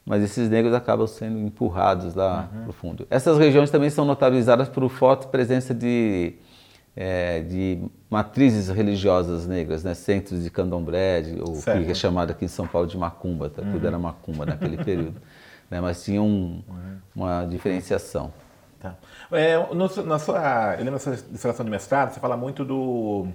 mas 0.05 0.23
esses 0.23 0.49
negros 0.49 0.73
acabam 0.73 1.05
sendo 1.05 1.37
empurrados 1.37 2.15
lá 2.15 2.49
uhum. 2.53 2.61
para 2.61 2.69
o 2.69 2.73
fundo. 2.73 3.07
Essas 3.09 3.37
regiões 3.37 3.69
também 3.69 3.89
são 3.89 4.05
notabilizadas 4.05 4.69
por 4.69 4.87
forte 4.89 5.27
presença 5.27 5.73
de, 5.73 6.35
é, 6.95 7.41
de 7.41 7.83
matrizes 8.09 8.69
religiosas 8.69 9.45
negras, 9.45 9.83
né? 9.83 9.93
centros 9.93 10.43
de 10.43 10.49
candomblé, 10.49 11.21
de, 11.23 11.41
ou 11.41 11.55
certo. 11.55 11.83
que 11.83 11.91
é 11.91 11.93
chamado 11.93 12.31
aqui 12.31 12.45
em 12.45 12.49
São 12.49 12.65
Paulo 12.65 12.87
de 12.87 12.97
macumba, 12.97 13.49
tá? 13.49 13.61
tudo 13.61 13.81
uhum. 13.81 13.87
era 13.87 13.99
macumba 13.99 14.45
naquele 14.45 14.77
período. 14.81 15.21
né? 15.69 15.81
Mas 15.81 16.05
tinha 16.05 16.21
um, 16.21 16.63
uhum. 16.69 16.97
uma 17.13 17.45
diferenciação. 17.45 18.31
Tá. 18.83 18.95
É, 19.31 19.55
no, 19.73 20.03
na 20.03 20.19
sua, 20.19 20.73
eu 20.73 20.79
lembro 20.79 20.91
da 20.91 20.99
sua 20.99 21.15
dissertação 21.15 21.63
de 21.63 21.71
mestrado, 21.71 22.13
você 22.13 22.19
fala 22.19 22.35
muito 22.35 22.65
do, 22.65 23.27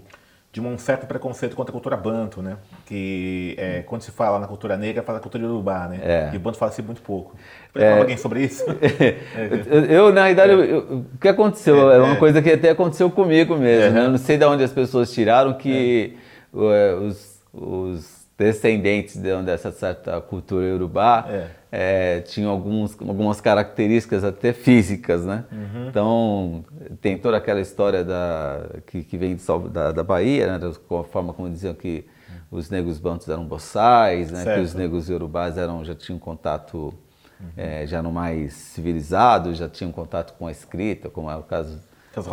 de 0.52 0.60
um 0.60 0.76
certo 0.76 1.06
preconceito 1.06 1.56
contra 1.56 1.70
a 1.70 1.72
cultura 1.72 1.96
banto, 1.96 2.42
né? 2.42 2.58
Que 2.84 3.54
é, 3.56 3.80
quando 3.80 4.02
se 4.02 4.10
fala 4.10 4.38
na 4.38 4.46
cultura 4.46 4.76
negra, 4.76 5.02
fala 5.02 5.16
na 5.16 5.22
cultura 5.22 5.42
urubá, 5.46 5.88
né? 5.88 6.00
É. 6.02 6.30
E 6.34 6.36
o 6.36 6.40
banto 6.40 6.58
fala-se 6.58 6.82
muito 6.82 7.00
pouco. 7.00 7.34
Pode 7.72 7.82
é. 7.82 7.98
alguém 7.98 8.18
sobre 8.18 8.44
isso? 8.44 8.62
eu, 9.88 10.12
na 10.12 10.24
realidade, 10.24 10.52
eu, 10.52 10.62
eu, 10.62 10.78
o 11.14 11.18
que 11.18 11.28
aconteceu? 11.28 11.90
É, 11.90 11.96
é 11.96 11.98
uma 11.98 12.12
é. 12.12 12.16
coisa 12.16 12.42
que 12.42 12.52
até 12.52 12.68
aconteceu 12.68 13.10
comigo 13.10 13.56
mesmo, 13.56 13.94
né? 13.94 14.04
Eu 14.04 14.10
não 14.10 14.18
sei 14.18 14.36
de 14.36 14.44
onde 14.44 14.62
as 14.62 14.72
pessoas 14.72 15.10
tiraram 15.10 15.54
que 15.54 16.14
é. 16.54 16.94
os, 16.94 17.40
os 17.54 18.26
descendentes 18.36 19.16
dessa 19.16 19.72
certa 19.72 20.20
cultura 20.20 20.74
urubá 20.74 21.26
é 21.70 22.20
tinham 22.20 22.50
alguns, 22.50 22.96
algumas 23.00 23.40
características 23.40 24.24
até 24.24 24.52
físicas, 24.52 25.24
né? 25.24 25.44
Uhum. 25.52 25.88
Então, 25.88 26.64
tem 27.00 27.18
toda 27.18 27.36
aquela 27.36 27.60
história 27.60 28.02
da, 28.02 28.66
que, 28.86 29.02
que 29.02 29.16
vem 29.18 29.36
de, 29.36 29.44
da, 29.70 29.92
da 29.92 30.02
Bahia, 30.02 30.46
né? 30.46 30.58
da 30.58 30.72
forma 31.04 31.32
como 31.32 31.48
diziam 31.50 31.74
que 31.74 32.06
os 32.50 32.70
negros 32.70 32.98
bantos 32.98 33.28
eram 33.28 33.44
boçais, 33.44 34.30
né? 34.30 34.54
que 34.54 34.60
os 34.60 34.74
negros 34.74 35.08
yorubás 35.08 35.58
eram, 35.58 35.84
já 35.84 35.94
tinham 35.94 36.18
contato, 36.18 36.94
uhum. 37.38 37.48
é, 37.56 37.86
já 37.86 37.98
eram 37.98 38.10
mais 38.10 38.54
civilizados, 38.54 39.58
já 39.58 39.68
tinham 39.68 39.92
contato 39.92 40.34
com 40.38 40.46
a 40.46 40.50
escrita, 40.50 41.10
como 41.10 41.30
é 41.30 41.36
o 41.36 41.42
caso 41.42 41.78
dos 42.14 42.26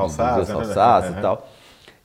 Halsás, 0.50 1.12
né? 1.12 1.20
e 1.20 1.22
tal. 1.22 1.50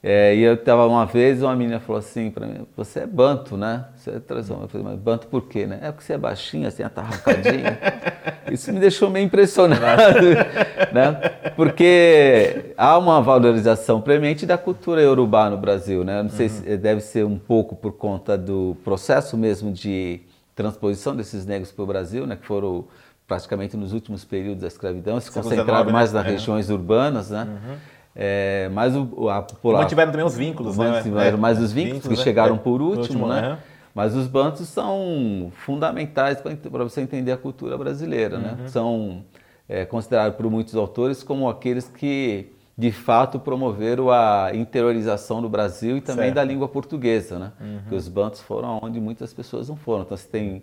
É, 0.02 0.35
e 0.35 0.40
eu 0.40 0.54
estava 0.54 0.87
uma 0.87 1.04
vez, 1.04 1.42
uma 1.42 1.54
menina 1.54 1.78
falou 1.78 1.99
assim 1.99 2.30
para 2.30 2.47
mim, 2.47 2.66
você 2.75 3.00
é 3.00 3.07
banto, 3.07 3.54
né? 3.54 3.85
Você 3.95 4.11
é 4.11 4.19
tradicional. 4.19 4.64
Eu 4.64 4.69
falei, 4.69 4.87
mas 4.87 4.99
banto 4.99 5.26
por 5.26 5.42
quê, 5.42 5.66
né? 5.66 5.78
É 5.83 5.92
porque 5.92 6.04
você 6.04 6.14
é 6.14 6.19
baixinho, 6.19 6.66
assim, 6.66 6.83
atarracadinho. 6.83 7.64
Isso 8.50 8.73
me 8.73 8.80
deixou 8.80 9.11
meio 9.11 9.26
impressionado, 9.26 10.26
né? 10.92 11.52
Porque 11.54 12.73
há 12.78 12.97
uma 12.97 13.21
valorização 13.21 14.00
premente 14.00 14.47
da 14.47 14.57
cultura 14.57 15.02
iorubá 15.02 15.50
no 15.50 15.59
Brasil, 15.59 16.02
né? 16.02 16.23
Não 16.23 16.30
sei 16.30 16.47
uhum. 16.47 16.52
se 16.52 16.76
deve 16.78 17.02
ser 17.02 17.26
um 17.26 17.38
pouco 17.38 17.76
por 17.76 17.92
conta 17.92 18.38
do 18.38 18.78
processo 18.83 19.37
mesmo 19.37 19.71
de 19.71 20.21
transposição 20.54 21.14
desses 21.14 21.45
negros 21.45 21.71
para 21.71 21.83
o 21.83 21.87
Brasil, 21.87 22.26
né? 22.26 22.37
Que 22.37 22.47
foram 22.47 22.87
praticamente 23.28 23.76
nos 23.76 23.92
últimos 23.92 24.25
períodos 24.25 24.62
da 24.62 24.66
escravidão, 24.66 25.21
se 25.21 25.30
concentraram 25.30 25.92
mais 25.92 26.12
né? 26.12 26.19
nas 26.19 26.26
é. 26.26 26.33
regiões 26.33 26.71
urbanas, 26.71 27.30
né? 27.30 27.47
Uhum. 27.47 27.76
É, 28.23 28.69
mas 28.75 28.95
o, 28.95 29.31
a 29.31 29.41
população. 29.41 29.83
Mantiveram 29.83 30.12
também 30.12 30.27
os 30.27 30.37
vínculos, 30.37 30.77
né? 30.77 30.91
Mantiveram 30.91 31.39
é, 31.39 31.41
mais 31.41 31.59
os 31.59 31.73
vínculos, 31.73 32.03
vínculos 32.03 32.19
que 32.19 32.23
chegaram 32.23 32.57
é, 32.57 32.59
por 32.59 32.83
último, 32.83 33.25
último 33.25 33.29
né? 33.29 33.59
Mas 33.95 34.15
os 34.15 34.27
bantos 34.27 34.69
são 34.69 35.50
fundamentais 35.53 36.39
para 36.39 36.85
você 36.85 37.00
entender 37.00 37.33
a 37.33 37.39
cultura 37.39 37.79
brasileira, 37.79 38.39
né? 38.39 38.50
uhum. 38.50 38.62
né? 38.65 38.69
São 38.69 39.25
é, 39.67 39.87
considerados 39.87 40.37
por 40.37 40.50
muitos 40.50 40.77
autores 40.77 41.23
como 41.23 41.49
aqueles 41.49 41.89
que 41.89 42.53
de 42.77 42.93
fato 42.93 43.39
promoveram 43.39 44.11
a 44.11 44.50
interiorização 44.53 45.41
do 45.41 45.49
Brasil 45.49 45.97
e 45.97 46.03
também 46.03 46.27
certo. 46.27 46.35
da 46.35 46.45
língua 46.45 46.69
portuguesa, 46.69 47.39
né? 47.39 47.53
Uhum. 47.59 47.79
Porque 47.81 47.95
os 47.95 48.07
bantos 48.07 48.43
foram 48.43 48.81
onde 48.83 49.00
muitas 49.00 49.33
pessoas 49.33 49.71
não 49.71 49.77
foram. 49.77 50.03
Então 50.03 50.17
você 50.17 50.29
tem 50.29 50.62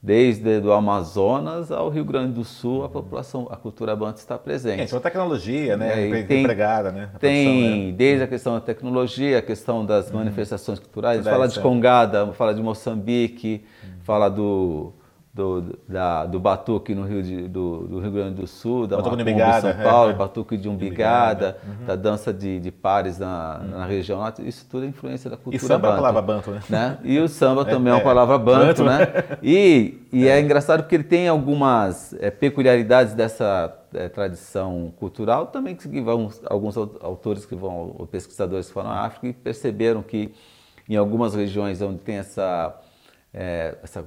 Desde 0.00 0.60
o 0.60 0.72
Amazonas 0.72 1.72
ao 1.72 1.88
Rio 1.88 2.04
Grande 2.04 2.32
do 2.32 2.44
Sul, 2.44 2.84
a 2.84 2.88
população, 2.88 3.48
a 3.50 3.56
cultura 3.56 3.96
banto 3.96 4.18
está 4.18 4.38
presente. 4.38 4.80
É, 4.80 4.84
então 4.84 4.98
a 4.98 5.02
tecnologia, 5.02 5.76
né, 5.76 6.08
é, 6.08 6.22
tem, 6.22 6.42
empregada, 6.42 6.92
né? 6.92 7.10
tem, 7.18 7.88
é. 7.88 7.92
desde 7.92 8.22
a 8.22 8.28
questão 8.28 8.54
da 8.54 8.60
tecnologia, 8.60 9.38
a 9.38 9.42
questão 9.42 9.84
das 9.84 10.08
uhum. 10.08 10.18
manifestações 10.18 10.78
culturais, 10.78 11.24
fala 11.24 11.48
de 11.48 11.58
Congada, 11.58 12.32
fala 12.32 12.54
de 12.54 12.62
Moçambique, 12.62 13.64
uhum. 13.82 13.90
fala 14.04 14.28
do 14.28 14.92
do, 15.38 15.78
da, 15.88 16.26
do 16.26 16.40
batuque 16.40 16.96
no 16.96 17.04
Rio, 17.04 17.22
de, 17.22 17.46
do, 17.46 17.86
do, 17.86 18.00
Rio 18.00 18.10
Grande 18.10 18.34
do 18.40 18.46
Sul, 18.48 18.88
da 18.88 18.96
batuque 18.96 19.22
de 19.22 19.60
São 19.60 19.72
Paulo, 19.84 20.10
é, 20.10 20.14
batuque 20.14 20.56
de 20.56 20.68
umbigada, 20.68 21.56
uhum. 21.64 21.86
da 21.86 21.94
dança 21.94 22.34
de, 22.34 22.58
de 22.58 22.72
pares 22.72 23.20
na, 23.20 23.60
uhum. 23.62 23.78
na 23.78 23.86
região 23.86 24.18
lá, 24.18 24.34
isso 24.40 24.66
tudo 24.68 24.84
é 24.84 24.88
influência 24.88 25.30
da 25.30 25.36
cultura 25.36 25.54
E 25.54 25.60
samba 25.60 25.78
banto, 25.78 25.86
é 25.86 25.90
uma 25.90 25.96
palavra 25.96 26.22
banto, 26.22 26.50
né? 26.50 26.60
né? 26.68 26.98
E 27.04 27.20
o 27.20 27.28
samba 27.28 27.62
também 27.70 27.92
é, 27.92 27.94
uma 27.94 28.00
é. 28.00 28.04
palavra 28.04 28.36
banto, 28.36 28.82
né? 28.82 28.98
E, 29.40 30.00
e 30.12 30.26
é. 30.26 30.40
engraçado 30.40 30.82
porque 30.82 30.96
ele 30.96 31.04
tem 31.04 31.28
algumas 31.28 32.12
é, 32.14 32.32
peculiaridades 32.32 33.14
dessa 33.14 33.72
é, 33.94 34.08
tradição 34.08 34.92
cultural, 34.98 35.46
também 35.46 35.76
que 35.76 36.00
vão, 36.00 36.30
alguns 36.46 36.76
autores 36.76 37.46
que 37.46 37.54
vão, 37.54 37.94
ou 37.96 38.08
pesquisadores 38.08 38.66
que 38.66 38.72
foram 38.72 38.90
à 38.90 39.02
África 39.02 39.28
e 39.28 39.32
perceberam 39.32 40.02
que 40.02 40.34
em 40.88 40.96
algumas 40.96 41.36
regiões 41.36 41.80
onde 41.80 41.98
tem 41.98 42.16
essa, 42.16 42.74
essa 43.84 44.04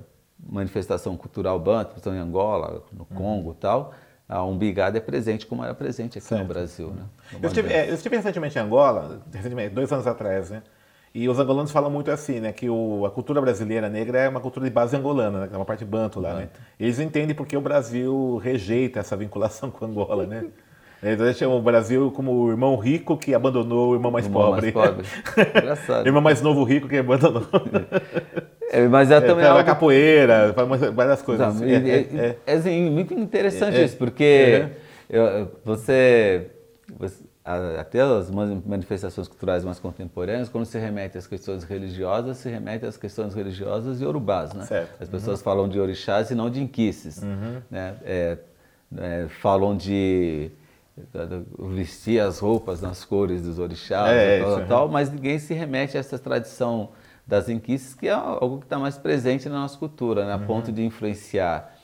manifestação 0.50 1.16
cultural 1.16 1.60
banto, 1.60 2.10
em 2.10 2.18
Angola, 2.18 2.84
no 2.92 3.08
uhum. 3.10 3.18
Congo 3.18 3.52
e 3.52 3.62
tal, 3.62 3.94
a 4.28 4.44
umbigada 4.44 4.98
é 4.98 5.02
presente 5.02 5.46
como 5.46 5.64
era 5.64 5.74
presente 5.74 6.18
aqui 6.18 6.28
certo. 6.28 6.42
no 6.42 6.48
Brasil. 6.48 6.88
Né? 6.88 7.04
No 7.34 7.40
eu, 7.42 7.48
estive, 7.48 7.74
é, 7.74 7.90
eu, 7.90 7.94
estive, 7.96 8.16
recentemente 8.16 8.58
em 8.58 8.62
Angola, 8.62 9.22
recentemente, 9.34 9.76
dois 9.76 9.92
anos 9.92 10.08
atrás, 10.08 10.50
né? 10.50 10.64
E 11.14 11.28
os 11.28 11.38
angolanos 11.38 11.72
falam 11.72 11.92
muito 11.92 12.10
assim, 12.10 12.40
né? 12.40 12.54
Que 12.54 12.70
o, 12.70 13.06
a 13.06 13.12
cultura 13.12 13.42
brasileira 13.42 13.90
negra 13.90 14.20
é 14.20 14.30
uma 14.30 14.40
cultura 14.40 14.66
de 14.66 14.72
base 14.72 14.96
angolana, 14.96 15.42
né? 15.42 15.50
É 15.52 15.56
uma 15.58 15.66
parte 15.66 15.84
banto 15.84 16.22
lá, 16.22 16.36
né? 16.36 16.50
Eles 16.80 17.00
entendem 17.00 17.36
porque 17.36 17.58
o 17.58 17.62
Brasil 17.62 18.38
rejeita 18.42 19.02
essa 19.02 19.18
vinculação 19.18 19.70
com 19.72 19.84
Angola, 19.84 20.26
né? 20.26 20.46
Eles 21.04 21.36
chamam 21.36 21.58
o 21.58 21.62
Brasil 21.62 22.12
como 22.12 22.32
o 22.32 22.50
irmão 22.52 22.78
rico 22.78 23.18
que 23.18 23.34
abandonou 23.34 23.90
o 23.90 23.96
irmão 23.96 24.12
mais 24.12 24.26
o 24.26 24.30
irmão 24.30 24.44
pobre. 24.44 24.72
Mais 24.72 24.88
pobre. 24.88 25.08
Engraçado. 25.60 26.06
irmão 26.06 26.22
mais 26.22 26.42
novo 26.42 26.64
rico 26.64 26.88
que 26.88 26.98
abandonou. 26.98 27.44
É, 28.72 28.88
mas 28.88 29.12
é, 29.12 29.16
é 29.16 29.22
também. 29.22 29.44
É, 29.44 29.50
algo... 29.50 29.66
capoeira, 29.66 30.56
várias 30.96 31.22
coisas. 31.22 31.56
Não, 31.60 31.66
é, 31.68 31.76
é, 31.76 32.38
é, 32.48 32.54
assim, 32.54 32.90
muito 32.90 33.14
interessante 33.14 33.84
isso, 33.84 33.98
porque 33.98 34.70
você, 35.66 36.48
você, 36.98 37.22
até 37.78 38.00
as 38.00 38.32
manifestações 38.32 39.28
culturais 39.28 39.66
mais 39.66 39.78
contemporâneas, 39.78 40.48
quando 40.48 40.66
se 40.66 40.80
remete 40.80 41.18
às 41.18 41.28
questões 41.28 41.66
religiosas, 41.66 42.38
se 42.38 42.50
remete 42.50 42.86
às 42.86 42.96
questões 42.96 43.34
religiosas 43.34 44.00
e 44.00 44.06
urubás, 44.06 44.54
né? 44.54 44.64
Certo. 44.64 45.02
As 45.02 45.10
pessoas 45.10 45.40
uhum. 45.40 45.44
falam 45.44 45.68
de 45.68 45.78
orixás 45.78 46.32
e 46.32 46.36
não 46.36 46.50
de 46.50 46.62
inquices, 46.62 47.22
uhum. 47.22 47.62
né? 47.70 48.38
falam 49.42 49.76
de 49.76 50.50
vestir 51.74 52.22
as 52.22 52.40
roupas 52.40 52.82
nas 52.82 53.04
cores 53.04 53.42
dos 53.42 53.60
orixás 53.60 54.12
é, 54.12 54.38
e 54.38 54.42
tal, 54.42 54.58
isso, 54.58 54.68
tal, 54.68 54.88
mas 54.88 55.12
ninguém 55.12 55.40
se 55.40 55.54
remete 55.54 55.98
a 55.98 56.00
essa 56.00 56.20
tradição 56.20 56.90
das 57.26 57.50
inquices, 57.50 57.94
que 57.94 58.08
é 58.08 58.12
algo 58.12 58.60
que 58.60 58.66
está 58.66 58.78
mais 58.78 58.98
presente 58.98 59.48
na 59.48 59.60
nossa 59.60 59.78
cultura, 59.78 60.26
né? 60.26 60.34
a 60.34 60.38
uhum. 60.38 60.46
ponto 60.46 60.72
de 60.72 60.84
influenciar. 60.84 61.76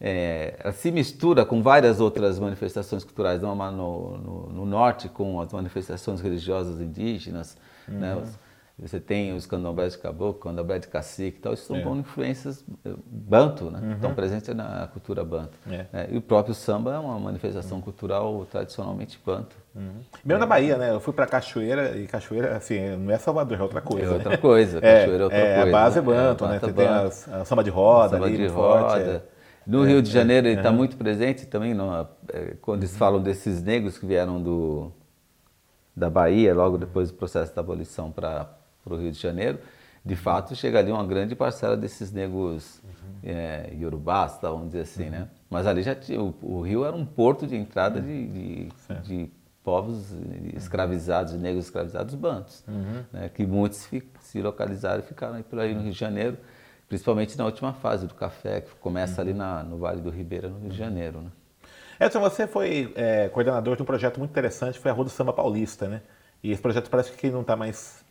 É, 0.00 0.56
ela 0.58 0.72
se 0.72 0.90
mistura 0.90 1.44
com 1.44 1.62
várias 1.62 2.00
outras 2.00 2.38
manifestações 2.38 3.04
culturais, 3.04 3.40
no, 3.40 3.54
no, 3.54 4.46
no 4.48 4.66
norte 4.66 5.08
com 5.08 5.40
as 5.40 5.52
manifestações 5.52 6.20
religiosas 6.20 6.80
indígenas, 6.80 7.56
né? 7.86 8.14
uhum. 8.14 8.20
né? 8.20 8.26
Você 8.78 8.98
tem 8.98 9.32
os 9.34 9.46
candomblés 9.46 9.92
de 9.92 9.98
caboclo, 9.98 10.40
candomblé 10.40 10.78
de 10.78 10.88
cacique 10.88 11.38
e 11.38 11.40
tal, 11.40 11.52
isso 11.52 11.66
são 11.66 11.76
é. 11.76 11.98
influências 11.98 12.64
eh, 12.84 12.94
banto, 13.06 13.70
né? 13.70 13.78
Uhum. 13.80 13.92
Estão 13.92 14.14
presentes 14.14 14.54
na 14.54 14.88
cultura 14.88 15.22
banto. 15.24 15.56
É. 15.70 15.86
É, 15.92 16.08
e 16.10 16.16
o 16.16 16.22
próprio 16.22 16.54
samba 16.54 16.94
é 16.94 16.98
uma 16.98 17.18
manifestação 17.18 17.76
uhum. 17.76 17.82
cultural 17.82 18.46
tradicionalmente 18.50 19.20
banto. 19.24 19.54
Uhum. 19.74 20.00
Mesmo 20.24 20.40
na 20.40 20.46
Bahia, 20.46 20.76
né? 20.78 20.90
Eu 20.90 21.00
fui 21.00 21.12
para 21.12 21.26
Cachoeira 21.26 21.96
e 21.96 22.06
Cachoeira, 22.06 22.56
assim, 22.56 22.96
não 22.96 23.12
é 23.12 23.18
Salvador, 23.18 23.58
é 23.58 23.62
outra 23.62 23.80
coisa. 23.80 24.06
É 24.06 24.14
outra 24.14 24.30
né? 24.30 24.36
coisa, 24.38 24.80
Cachoeira 24.80 25.22
é, 25.22 25.24
outra 25.24 25.38
é, 25.38 25.54
coisa. 25.54 25.68
A 25.68 25.72
base 25.72 25.98
é 25.98 26.02
banto, 26.02 26.46
né? 26.46 26.58
Você 26.58 26.72
tem 26.72 26.88
as, 26.88 27.28
a 27.28 27.44
samba 27.44 27.62
de 27.62 27.70
roda 27.70 28.16
samba 28.16 28.26
ali, 28.26 28.36
de 28.36 28.46
roda. 28.46 28.80
Forte, 28.80 29.08
é. 29.08 29.22
no 29.66 29.84
Rio 29.84 30.02
de 30.02 30.10
Janeiro 30.10 30.48
ele 30.48 30.58
está 30.58 30.72
muito 30.72 30.96
presente 30.96 31.46
também, 31.46 31.74
no, 31.74 32.08
quando 32.62 32.80
eles 32.80 32.96
falam 32.96 33.22
desses 33.22 33.62
negros 33.62 33.98
que 33.98 34.06
vieram 34.06 34.42
do 34.42 34.90
da 35.94 36.08
Bahia, 36.08 36.54
logo 36.54 36.78
depois 36.78 37.10
do 37.10 37.18
processo 37.18 37.54
da 37.54 37.60
abolição 37.60 38.10
para 38.10 38.48
o 38.84 38.96
Rio 38.96 39.10
de 39.10 39.18
Janeiro, 39.18 39.58
de 40.04 40.16
fato 40.16 40.56
chega 40.56 40.78
ali 40.78 40.90
uma 40.90 41.06
grande 41.06 41.34
parcela 41.36 41.76
desses 41.76 42.10
negros 42.12 42.80
uhum. 42.82 43.14
é, 43.22 43.72
iorubás, 43.78 44.38
tá, 44.38 44.50
vamos 44.50 44.66
dizer 44.68 44.80
assim, 44.80 45.04
uhum. 45.04 45.10
né? 45.10 45.28
Mas 45.48 45.66
ali 45.66 45.82
já 45.82 45.94
tinha, 45.94 46.20
o, 46.20 46.34
o, 46.42 46.60
Rio 46.60 46.84
era 46.84 46.96
um 46.96 47.04
porto 47.04 47.46
de 47.46 47.56
entrada 47.56 48.00
de, 48.00 48.26
de, 48.26 48.68
de 49.02 49.30
povos 49.62 50.12
escravizados, 50.54 51.34
negros 51.34 51.66
escravizados 51.66 52.14
bantos, 52.14 52.64
uhum. 52.66 53.04
né, 53.12 53.30
que 53.32 53.46
muitos 53.46 53.88
se 54.20 54.42
localizaram 54.42 55.00
e 55.00 55.06
ficaram 55.06 55.34
aí 55.34 55.42
por 55.42 55.60
aí 55.60 55.74
no 55.74 55.82
Rio 55.82 55.92
de 55.92 55.98
Janeiro, 55.98 56.36
principalmente 56.88 57.38
na 57.38 57.44
última 57.44 57.72
fase 57.72 58.06
do 58.06 58.14
café, 58.14 58.62
que 58.62 58.74
começa 58.76 59.22
uhum. 59.22 59.28
ali 59.28 59.34
na, 59.34 59.62
no 59.62 59.78
Vale 59.78 60.00
do 60.00 60.10
Ribeira, 60.10 60.48
no 60.48 60.58
Rio 60.58 60.70
de 60.70 60.76
Janeiro. 60.76 61.20
Né? 61.20 61.30
Edson, 62.00 62.18
você 62.18 62.48
foi 62.48 62.92
é, 62.96 63.28
coordenador 63.28 63.76
de 63.76 63.82
um 63.82 63.86
projeto 63.86 64.18
muito 64.18 64.30
interessante, 64.30 64.78
foi 64.78 64.90
a 64.90 64.94
Rua 64.94 65.04
do 65.04 65.10
Samba 65.10 65.32
Paulista, 65.32 65.86
né? 65.86 66.02
E 66.42 66.50
esse 66.50 66.60
projeto 66.60 66.90
parece 66.90 67.12
que 67.12 67.30
não 67.30 67.42
está 67.42 67.54
mais... 67.54 68.04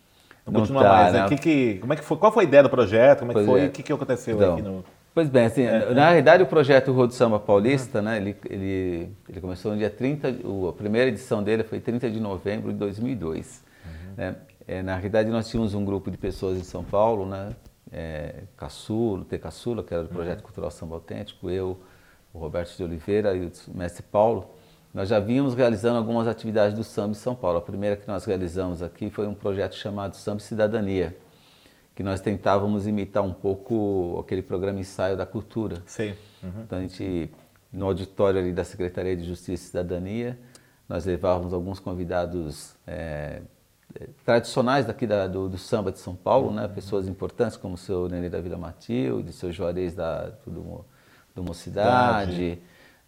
Não, 0.46 0.54
não 0.54 0.60
continua 0.62 0.84
tá, 0.84 0.90
mais, 0.90 1.14
né? 1.14 1.22
né? 1.22 1.28
Que, 1.30 1.38
que, 1.38 1.80
como 1.80 1.94
é 1.94 1.96
que 1.96 2.04
foi, 2.04 2.18
qual 2.18 2.32
foi 2.32 2.46
a 2.46 2.48
ideia 2.48 2.64
do 2.64 2.70
projeto? 2.70 3.20
Como 3.20 3.32
é 3.32 3.36
que 3.36 3.46
foi? 3.46 3.62
É. 3.62 3.66
O 3.68 3.72
que, 3.72 3.84
que 3.84 3.94
aconteceu 3.94 4.36
então, 4.36 4.54
aqui 4.54 4.62
no... 4.62 4.84
Pois 5.14 5.28
bem, 5.28 5.46
assim, 5.46 5.64
é, 5.64 5.94
na 5.94 6.06
realidade 6.06 6.42
o 6.42 6.46
projeto 6.46 6.94
Rua 6.94 7.06
do 7.06 7.14
Samba 7.14 7.38
Paulista, 7.38 8.02
né, 8.02 8.16
ele, 8.16 8.36
ele, 8.50 9.10
ele 9.28 9.42
começou 9.42 9.74
no 9.74 9.78
dia 9.78 9.90
30, 9.90 10.30
a 10.70 10.74
primeira 10.74 11.10
edição 11.10 11.44
dele 11.44 11.64
foi 11.64 11.82
30 11.82 12.10
de 12.10 12.20
novembro 12.20 12.72
de 12.72 12.78
2002. 12.78 13.62
Uhum. 13.84 13.92
Né? 14.16 14.36
É, 14.66 14.82
na 14.82 14.94
realidade 14.94 15.30
nós 15.30 15.50
tínhamos 15.50 15.74
um 15.74 15.84
grupo 15.84 16.10
de 16.10 16.18
pessoas 16.18 16.58
em 16.58 16.64
São 16.64 16.82
Paulo, 16.82 17.26
né, 17.26 17.54
é, 17.92 18.44
Caçulo, 18.56 19.26
T. 19.26 19.38
Caçula, 19.38 19.84
que 19.84 19.94
era 19.94 20.04
do 20.04 20.10
Projeto 20.10 20.40
uhum. 20.40 20.46
Cultural 20.46 20.72
Samba 20.72 20.96
Autêntico, 20.96 21.50
eu, 21.50 21.78
o 22.34 22.40
Roberto 22.40 22.78
de 22.78 22.84
Oliveira 22.84 23.36
e 23.36 23.48
o 23.48 23.52
mestre 23.76 24.04
Paulo, 24.04 24.50
nós 24.94 25.08
já 25.08 25.20
vínhamos 25.20 25.54
realizando 25.54 25.98
algumas 25.98 26.28
atividades 26.28 26.76
do 26.76 26.84
samba 26.84 27.12
em 27.12 27.16
São 27.16 27.34
Paulo. 27.34 27.58
A 27.58 27.62
primeira 27.62 27.96
que 27.96 28.08
nós 28.08 28.26
realizamos 28.26 28.82
aqui 28.82 29.10
foi 29.10 29.26
um 29.26 29.34
projeto 29.34 29.76
chamado 29.76 30.16
Samba 30.16 30.40
Cidadania, 30.40 31.16
que 31.96 32.04
nós 32.04 32.20
tentávamos 32.20 32.86
imitar 32.86 33.24
um 33.24 33.34
pouco 33.34 34.20
aquele 34.20 34.42
programa 34.42 34.80
Ensaio 34.80 35.16
da 35.16 35.26
Cultura. 35.26 35.82
Sim. 35.86 36.14
Uhum. 36.44 36.64
Então 36.66 36.80
a 36.80 36.82
gente, 36.82 37.32
no 37.72 37.86
auditório 37.86 38.40
ali 38.40 38.52
da 38.52 38.66
Secretaria 38.66 39.16
de 39.16 39.24
Justiça 39.24 39.54
e 39.54 39.68
Cidadania, 39.68 40.38
nós 40.90 41.06
levávamos 41.06 41.54
alguns 41.54 41.80
convidados 41.80 42.76
é, 42.86 43.42
tradicionais 44.26 44.86
daqui 44.86 45.08
da, 45.08 45.26
do, 45.26 45.48
do, 45.48 45.58
samba 45.58 45.90
de 45.90 46.00
São 46.00 46.18
Paulo, 46.18 46.50
uhum. 46.50 46.56
né? 46.56 46.68
pessoas 46.68 47.08
importantes 47.08 47.56
como 47.56 47.76
o 47.76 47.78
seu 47.78 48.10
Nenê 48.10 48.30
da 48.30 48.42
Vila 48.42 48.58
Matilde, 48.58 49.30
o 49.30 49.34
seu 49.34 49.54
Juarez 49.54 49.94
da, 49.94 50.32
do, 50.46 50.86
do 51.34 51.44
Mocidade, 51.44 52.62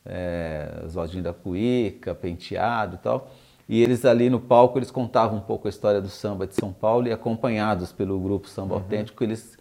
é, 0.05 0.81
Oswaldinho 0.85 1.23
da 1.23 1.33
Cuíca, 1.33 2.13
Penteado 2.13 2.95
e 2.95 2.97
tal. 2.99 3.31
E 3.67 3.81
eles 3.81 4.03
ali 4.03 4.29
no 4.29 4.39
palco, 4.39 4.77
eles 4.77 4.91
contavam 4.91 5.37
um 5.37 5.41
pouco 5.41 5.67
a 5.67 5.69
história 5.69 6.01
do 6.01 6.09
samba 6.09 6.45
de 6.45 6.53
São 6.55 6.73
Paulo 6.73 7.07
e 7.07 7.11
acompanhados 7.11 7.91
pelo 7.91 8.19
grupo 8.19 8.47
Samba 8.47 8.75
uhum. 8.75 8.81
Autêntico, 8.81 9.23
eles 9.23 9.57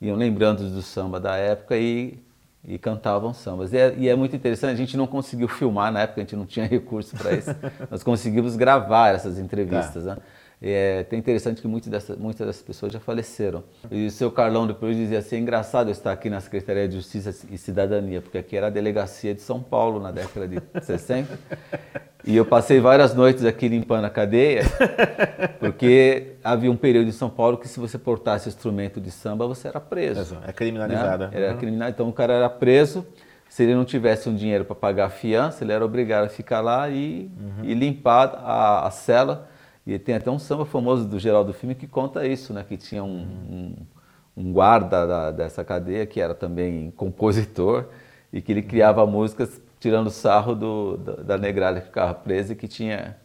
iam 0.00 0.16
lembrando 0.16 0.68
do 0.70 0.82
samba 0.82 1.18
da 1.18 1.36
época 1.36 1.76
e, 1.76 2.18
e 2.64 2.78
cantavam 2.78 3.32
sambas. 3.32 3.72
E 3.72 3.78
é, 3.78 3.94
e 3.96 4.08
é, 4.08 4.14
muito 4.14 4.36
interessante, 4.36 4.74
a 4.74 4.76
gente 4.76 4.96
não 4.96 5.06
conseguiu 5.06 5.48
filmar 5.48 5.90
na 5.90 6.00
época, 6.00 6.20
a 6.20 6.24
gente 6.24 6.36
não 6.36 6.44
tinha 6.44 6.66
recurso 6.66 7.16
para 7.16 7.32
isso, 7.32 7.50
nós 7.90 8.02
conseguimos 8.02 8.56
gravar 8.56 9.14
essas 9.14 9.38
entrevistas. 9.38 10.04
Tá. 10.04 10.16
Né? 10.16 10.22
É 10.60 11.00
até 11.00 11.16
interessante 11.16 11.60
que 11.60 11.68
muitas 11.68 11.90
dessas, 11.90 12.16
muitas 12.16 12.46
dessas 12.46 12.62
pessoas 12.62 12.90
já 12.90 12.98
faleceram. 12.98 13.62
E 13.90 14.06
o 14.06 14.10
seu 14.10 14.30
Carlão 14.30 14.66
depois 14.66 14.96
dizia 14.96 15.18
assim, 15.18 15.36
é 15.36 15.38
engraçado 15.38 15.88
eu 15.88 15.92
estar 15.92 16.10
aqui 16.10 16.30
na 16.30 16.40
Secretaria 16.40 16.88
de 16.88 16.96
Justiça 16.96 17.34
e 17.50 17.58
Cidadania, 17.58 18.22
porque 18.22 18.38
aqui 18.38 18.56
era 18.56 18.68
a 18.68 18.70
delegacia 18.70 19.34
de 19.34 19.42
São 19.42 19.62
Paulo 19.62 20.00
na 20.00 20.10
década 20.10 20.48
de 20.48 20.62
60. 20.82 21.38
E 22.24 22.34
eu 22.34 22.44
passei 22.44 22.80
várias 22.80 23.14
noites 23.14 23.44
aqui 23.44 23.68
limpando 23.68 24.06
a 24.06 24.10
cadeia, 24.10 24.62
porque 25.60 26.32
havia 26.42 26.72
um 26.72 26.76
período 26.76 27.08
em 27.08 27.12
São 27.12 27.28
Paulo 27.28 27.58
que 27.58 27.68
se 27.68 27.78
você 27.78 27.98
portasse 27.98 28.48
instrumento 28.48 28.98
de 28.98 29.10
samba, 29.10 29.46
você 29.46 29.68
era 29.68 29.78
preso. 29.78 30.38
É 30.44 30.52
criminalizada. 30.52 31.28
Né? 31.28 31.32
Era 31.34 31.52
uhum. 31.52 31.58
criminal, 31.58 31.88
então 31.90 32.08
o 32.08 32.12
cara 32.12 32.32
era 32.32 32.48
preso, 32.48 33.06
se 33.48 33.62
ele 33.62 33.74
não 33.74 33.84
tivesse 33.84 34.28
um 34.28 34.34
dinheiro 34.34 34.64
para 34.64 34.74
pagar 34.74 35.06
a 35.06 35.10
fiança, 35.10 35.62
ele 35.62 35.72
era 35.72 35.84
obrigado 35.84 36.24
a 36.24 36.28
ficar 36.28 36.62
lá 36.62 36.88
e, 36.88 37.30
uhum. 37.38 37.64
e 37.64 37.74
limpar 37.74 38.34
a, 38.42 38.86
a 38.86 38.90
cela 38.90 39.48
e 39.86 39.98
tem 39.98 40.16
até 40.16 40.30
um 40.30 40.38
samba 40.38 40.66
famoso 40.66 41.06
do 41.06 41.18
Geraldo 41.18 41.52
Filme 41.52 41.74
que 41.74 41.86
conta 41.86 42.26
isso, 42.26 42.52
né? 42.52 42.64
Que 42.68 42.76
tinha 42.76 43.04
um, 43.04 43.20
um, 43.50 43.76
um 44.36 44.52
guarda 44.52 45.06
da, 45.06 45.30
dessa 45.30 45.64
cadeia 45.64 46.04
que 46.04 46.20
era 46.20 46.34
também 46.34 46.90
compositor 46.96 47.84
e 48.32 48.42
que 48.42 48.50
ele 48.50 48.62
criava 48.62 49.06
músicas 49.06 49.60
tirando 49.78 50.10
sarro 50.10 50.54
do, 50.56 50.96
da, 50.96 51.12
da 51.22 51.38
negrada 51.38 51.80
que 51.80 51.86
ficava 51.86 52.12
presa 52.14 52.52
e 52.52 52.56
que 52.56 52.66
tinha 52.66 53.16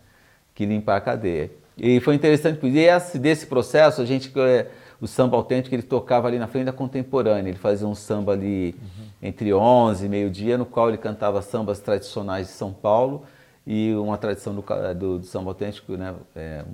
que 0.53 0.65
limpar 0.65 0.97
a 0.97 1.01
cadeia. 1.01 1.49
E 1.75 1.99
foi 1.99 2.13
interessante, 2.13 2.59
porque 2.59 2.77
esse, 2.77 3.17
desse 3.17 3.47
processo, 3.47 4.01
a 4.01 4.05
gente, 4.05 4.31
é, 4.39 4.67
o 4.99 5.07
samba 5.07 5.35
autêntico, 5.35 5.73
ele 5.73 5.81
tocava 5.81 6.27
ali 6.27 6.37
na 6.37 6.45
frente 6.45 6.65
da 6.65 6.71
contemporânea, 6.71 7.49
ele 7.49 7.57
fazia 7.57 7.87
um 7.87 7.95
samba 7.95 8.33
ali 8.33 8.75
uhum. 8.79 9.05
entre 9.23 9.51
11 9.51 10.05
e 10.05 10.09
meio-dia, 10.09 10.59
no 10.59 10.65
qual 10.65 10.89
ele 10.89 10.97
cantava 10.97 11.41
sambas 11.41 11.79
tradicionais 11.79 12.47
de 12.47 12.53
São 12.53 12.71
Paulo, 12.71 13.23
e 13.65 13.93
uma 13.95 14.17
tradição 14.17 14.53
do, 14.53 14.63
do, 14.95 15.19
do 15.19 15.25
samba 15.25 15.51
autêntico, 15.51 15.95
né, 15.95 16.15
é, 16.35 16.65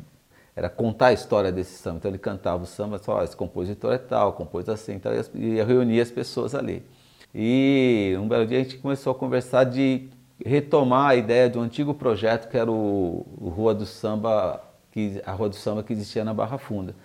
era 0.56 0.70
contar 0.70 1.08
a 1.08 1.14
história 1.14 1.52
desse 1.52 1.78
samba. 1.78 1.98
Então 1.98 2.12
ele 2.12 2.18
cantava 2.18 2.64
o 2.64 2.66
samba, 2.66 2.98
só, 2.98 3.24
esse 3.24 3.36
compositor 3.36 3.94
é 3.94 3.98
tal, 3.98 4.34
compôs 4.34 4.68
assim, 4.70 4.98
tal, 5.00 5.14
e 5.36 5.62
reunia 5.64 6.02
as 6.02 6.12
pessoas 6.12 6.56
ali. 6.56 6.84
E 7.34 8.16
um 8.20 8.28
belo 8.28 8.46
dia 8.46 8.60
a 8.60 8.64
gente 8.64 8.78
começou 8.78 9.12
a 9.12 9.16
conversar 9.16 9.66
de 9.66 10.10
retomar 10.44 11.10
a 11.10 11.16
ideia 11.16 11.50
de 11.50 11.58
um 11.58 11.62
antigo 11.62 11.94
projeto 11.94 12.50
que 12.50 12.58
era 12.58 12.72
o, 12.72 13.26
o 13.40 13.50
Rua 13.50 13.74
do 13.74 13.86
Samba, 13.86 14.64
que, 14.92 15.22
a 15.26 15.32
Rua 15.32 15.50
do 15.50 15.56
Samba 15.56 15.84
que 15.84 15.94
existia 15.94 16.24
na 16.24 16.34
Barra 16.34 16.58
Funda 16.58 16.96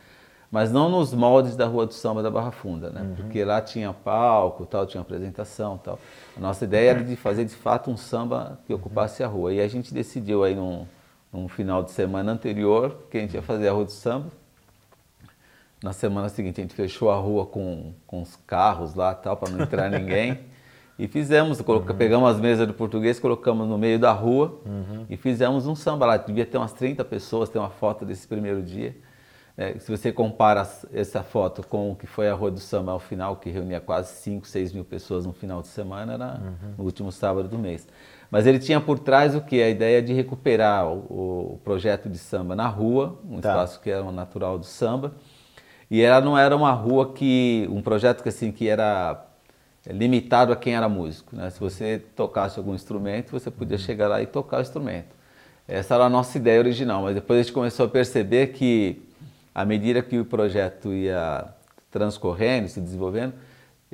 mas 0.52 0.70
não 0.70 0.90
nos 0.90 1.14
moldes 1.14 1.56
da 1.56 1.66
Rua 1.66 1.86
do 1.86 1.94
Samba 1.94 2.22
da 2.22 2.30
Barra 2.30 2.50
Funda, 2.50 2.90
né? 2.90 3.00
Uhum. 3.00 3.14
Porque 3.14 3.42
lá 3.42 3.62
tinha 3.62 3.90
palco, 3.90 4.66
tal, 4.66 4.84
tinha 4.84 5.00
apresentação, 5.00 5.78
tal. 5.78 5.98
A 6.36 6.40
nossa 6.40 6.66
ideia 6.66 6.90
era 6.90 7.02
de 7.02 7.16
fazer 7.16 7.46
de 7.46 7.54
fato 7.54 7.90
um 7.90 7.96
samba 7.96 8.60
que 8.66 8.74
ocupasse 8.74 9.24
a 9.24 9.26
rua. 9.26 9.54
E 9.54 9.62
a 9.62 9.66
gente 9.66 9.94
decidiu 9.94 10.44
aí 10.44 10.54
num, 10.54 10.86
num 11.32 11.48
final 11.48 11.82
de 11.82 11.90
semana 11.90 12.32
anterior 12.32 12.98
que 13.10 13.16
a 13.16 13.20
gente 13.22 13.32
ia 13.32 13.40
fazer 13.40 13.68
a 13.68 13.72
Rua 13.72 13.86
do 13.86 13.92
Samba. 13.92 14.26
Na 15.82 15.94
semana 15.94 16.28
seguinte 16.28 16.60
a 16.60 16.62
gente 16.62 16.74
fechou 16.74 17.10
a 17.10 17.16
rua 17.16 17.46
com, 17.46 17.94
com 18.06 18.20
os 18.20 18.36
carros 18.46 18.94
lá, 18.94 19.14
tal, 19.14 19.38
para 19.38 19.50
não 19.50 19.62
entrar 19.62 19.88
ninguém. 19.90 20.38
E 20.98 21.08
fizemos, 21.08 21.60
uhum. 21.60 21.82
pegamos 21.96 22.28
as 22.28 22.38
mesas 22.38 22.66
do 22.66 22.74
português, 22.74 23.18
colocamos 23.18 23.66
no 23.66 23.78
meio 23.78 23.98
da 23.98 24.12
rua 24.12 24.60
uhum. 24.66 25.06
e 25.08 25.16
fizemos 25.16 25.66
um 25.66 25.74
samba 25.74 26.04
lá. 26.04 26.18
Devia 26.18 26.44
ter 26.44 26.58
umas 26.58 26.74
30 26.74 27.02
pessoas, 27.06 27.48
tem 27.48 27.60
uma 27.60 27.70
foto 27.70 28.04
desse 28.04 28.28
primeiro 28.28 28.62
dia. 28.62 28.94
É, 29.56 29.78
se 29.78 29.90
você 29.90 30.10
compara 30.10 30.66
essa 30.92 31.22
foto 31.22 31.66
com 31.66 31.92
o 31.92 31.96
que 31.96 32.06
foi 32.06 32.28
a 32.28 32.34
Rua 32.34 32.50
do 32.50 32.60
Samba 32.60 32.92
ao 32.92 32.98
final, 32.98 33.36
que 33.36 33.50
reunia 33.50 33.80
quase 33.80 34.14
5, 34.14 34.46
6 34.46 34.72
mil 34.72 34.84
pessoas 34.84 35.26
no 35.26 35.32
final 35.32 35.60
de 35.60 35.68
semana, 35.68 36.14
era 36.14 36.40
uhum. 36.40 36.74
no 36.78 36.84
último 36.84 37.12
sábado 37.12 37.48
do 37.48 37.58
mês. 37.58 37.86
Mas 38.30 38.46
ele 38.46 38.58
tinha 38.58 38.80
por 38.80 38.98
trás 38.98 39.34
o 39.34 39.42
que? 39.42 39.62
A 39.62 39.68
ideia 39.68 40.00
de 40.00 40.14
recuperar 40.14 40.88
o, 40.88 41.54
o 41.54 41.60
projeto 41.62 42.08
de 42.08 42.16
samba 42.16 42.56
na 42.56 42.66
rua, 42.66 43.18
um 43.28 43.40
tá. 43.40 43.50
espaço 43.50 43.80
que 43.80 43.90
era 43.90 44.02
um 44.02 44.10
natural 44.10 44.58
do 44.58 44.64
samba. 44.64 45.12
E 45.90 46.00
ela 46.00 46.24
não 46.24 46.38
era 46.38 46.56
uma 46.56 46.72
rua 46.72 47.12
que. 47.12 47.68
um 47.70 47.82
projeto 47.82 48.22
que, 48.22 48.30
assim, 48.30 48.50
que 48.50 48.66
era 48.66 49.22
limitado 49.86 50.50
a 50.50 50.56
quem 50.56 50.74
era 50.74 50.88
músico. 50.88 51.36
Né? 51.36 51.50
Se 51.50 51.60
você 51.60 52.02
tocasse 52.16 52.58
algum 52.58 52.74
instrumento, 52.74 53.32
você 53.32 53.50
podia 53.50 53.76
uhum. 53.76 53.82
chegar 53.82 54.08
lá 54.08 54.22
e 54.22 54.26
tocar 54.26 54.58
o 54.58 54.62
instrumento. 54.62 55.14
Essa 55.68 55.94
era 55.96 56.04
a 56.04 56.08
nossa 56.08 56.38
ideia 56.38 56.58
original, 56.58 57.02
mas 57.02 57.14
depois 57.14 57.38
a 57.38 57.42
gente 57.42 57.52
começou 57.52 57.84
a 57.84 57.88
perceber 57.88 58.48
que 58.48 59.02
à 59.54 59.64
medida 59.64 60.02
que 60.02 60.18
o 60.18 60.24
projeto 60.24 60.92
ia 60.92 61.44
transcorrendo, 61.90 62.68
se 62.68 62.80
desenvolvendo, 62.80 63.34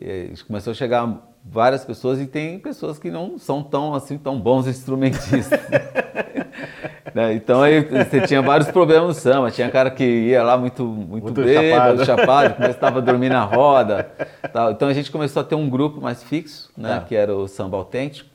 eh, 0.00 0.32
começou 0.46 0.70
a 0.70 0.74
chegar 0.74 1.28
várias 1.44 1.84
pessoas 1.84 2.20
e 2.20 2.26
tem 2.26 2.58
pessoas 2.58 2.98
que 2.98 3.10
não 3.10 3.38
são 3.38 3.62
tão 3.62 3.94
assim 3.94 4.18
tão 4.18 4.38
bons 4.38 4.66
instrumentistas. 4.68 5.58
né? 7.14 7.34
Então 7.34 7.62
aí 7.62 7.80
você 7.80 8.20
tinha 8.20 8.40
vários 8.40 8.70
problemas 8.70 9.08
no 9.08 9.14
samba. 9.14 9.50
Tinha 9.50 9.70
cara 9.70 9.90
que 9.90 10.04
ia 10.04 10.42
lá 10.42 10.56
muito 10.56 10.84
muito, 10.84 11.24
muito 11.24 11.42
bêbado, 11.42 12.04
chapado, 12.04 12.54
começava 12.54 12.98
a 12.98 13.02
dormir 13.02 13.28
na 13.28 13.42
roda. 13.44 14.10
Tal. 14.52 14.70
Então 14.72 14.88
a 14.88 14.92
gente 14.92 15.10
começou 15.10 15.40
a 15.40 15.44
ter 15.44 15.54
um 15.54 15.68
grupo 15.68 16.00
mais 16.00 16.22
fixo, 16.22 16.70
né? 16.76 16.98
É. 16.98 17.00
que 17.00 17.16
era 17.16 17.34
o 17.34 17.48
samba 17.48 17.76
autêntico. 17.76 18.30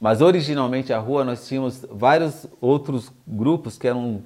Mas 0.00 0.20
originalmente 0.20 0.92
a 0.92 0.98
rua 0.98 1.24
nós 1.24 1.46
tínhamos 1.46 1.86
vários 1.88 2.46
outros 2.60 3.12
grupos 3.26 3.78
que 3.78 3.86
eram 3.86 4.22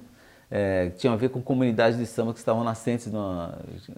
é, 0.49 0.89
tinham 0.91 1.13
a 1.13 1.17
ver 1.17 1.29
com 1.29 1.41
comunidades 1.41 1.97
de 1.97 2.05
samba 2.05 2.31
que 2.31 2.39
estavam 2.39 2.63
nascentes, 2.63 3.07
no, 3.07 3.53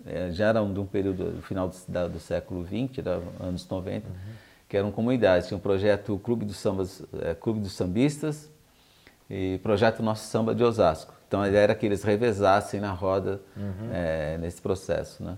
é, 0.06 0.32
já 0.32 0.48
eram 0.48 0.74
de 0.74 0.80
um 0.80 0.86
período, 0.86 1.32
do 1.32 1.42
final 1.42 1.70
do, 1.70 2.10
do 2.10 2.20
século 2.20 2.66
XX, 2.66 3.06
anos 3.40 3.68
90, 3.68 4.08
uhum. 4.08 4.14
que 4.68 4.76
eram 4.76 4.92
comunidades. 4.92 5.48
Tinha 5.48 5.58
um 5.58 5.62
projeto 5.62 6.20
Clube 6.24 6.46
dos, 6.46 6.58
Sambas, 6.58 7.04
é, 7.22 7.36
Clube 7.36 7.60
dos 7.60 7.74
Sambistas 7.74 8.50
e 9.30 9.60
projeto 9.62 10.02
Nosso 10.02 10.26
Samba 10.28 10.56
de 10.56 10.64
Osasco. 10.64 11.14
Então 11.28 11.42
a 11.42 11.48
ideia 11.48 11.62
era 11.62 11.76
que 11.76 11.86
eles 11.86 12.02
revezassem 12.04 12.80
na 12.80 12.92
roda 12.92 13.40
uhum. 13.56 13.90
é, 13.94 14.40
nesse 14.40 14.60
processo. 14.60 15.24
Né? 15.24 15.38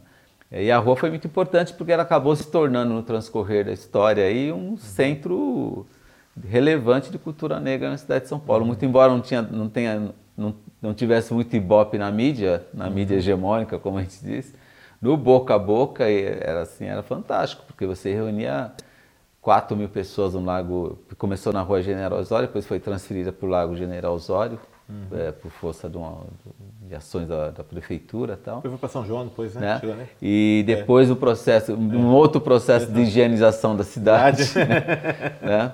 E 0.50 0.72
a 0.72 0.78
rua 0.78 0.96
foi 0.96 1.10
muito 1.10 1.28
importante 1.28 1.74
porque 1.74 1.92
ela 1.92 2.04
acabou 2.04 2.34
se 2.38 2.50
tornando, 2.50 2.94
no 2.94 3.04
transcorrer 3.04 3.66
da 3.66 3.74
história, 3.74 4.24
aí, 4.24 4.50
um 4.50 4.70
uhum. 4.70 4.78
centro 4.78 5.86
relevante 6.48 7.12
de 7.12 7.18
cultura 7.18 7.60
negra 7.60 7.90
na 7.90 7.98
cidade 7.98 8.24
de 8.24 8.30
São 8.30 8.40
Paulo. 8.40 8.66
Muito 8.66 8.86
embora 8.86 9.12
não, 9.12 9.20
tinha, 9.20 9.42
não 9.42 9.68
tenha 9.68 10.14
não, 10.38 10.56
não 10.82 10.94
tivesse 10.94 11.34
muito 11.34 11.56
ibope 11.56 11.98
na 11.98 12.12
mídia, 12.12 12.66
na 12.74 12.88
uhum. 12.88 12.94
mídia 12.94 13.16
hegemônica, 13.16 13.78
como 13.78 13.98
a 13.98 14.02
gente 14.02 14.24
diz, 14.24 14.54
no 15.02 15.18
boca 15.18 15.56
a 15.56 15.60
boca 15.60 16.10
era 16.10 16.62
assim, 16.62 16.86
era 16.86 17.02
fantástico, 17.02 17.64
porque 17.66 17.86
você 17.86 18.14
reunia 18.14 18.72
4 19.42 19.76
mil 19.76 19.90
pessoas 19.90 20.36
no 20.36 20.46
lago, 20.46 21.00
começou 21.18 21.52
na 21.52 21.62
rua 21.62 21.82
General 21.82 22.20
Osório, 22.20 22.48
depois 22.48 22.66
foi 22.66 22.80
transferida 22.80 23.32
para 23.32 23.46
o 23.46 23.50
lago 23.50 23.76
General 23.76 24.14
Osório, 24.14 24.60
uhum. 24.88 25.20
é, 25.20 25.32
por 25.32 25.50
força 25.50 25.90
de, 25.90 25.98
uma, 25.98 26.20
de 26.88 26.94
ações 26.94 27.28
da, 27.28 27.50
da, 27.50 27.64
prefeitura 27.64 28.34
e 28.34 28.38
tal. 28.38 28.58
Depois 28.58 28.74
foi 28.74 28.80
para 28.80 28.90
São 28.90 29.06
João, 29.06 29.26
depois, 29.26 29.56
né? 29.56 29.82
né? 29.84 29.94
né? 29.96 30.08
E 30.22 30.64
depois 30.68 31.10
é. 31.10 31.14
o 31.14 31.16
processo, 31.16 31.74
um 31.74 32.12
é. 32.12 32.16
outro 32.16 32.40
processo 32.40 32.92
de 32.92 33.02
higienização 33.02 33.76
da 33.76 33.84
cidade, 33.84 34.44
né? 35.42 35.74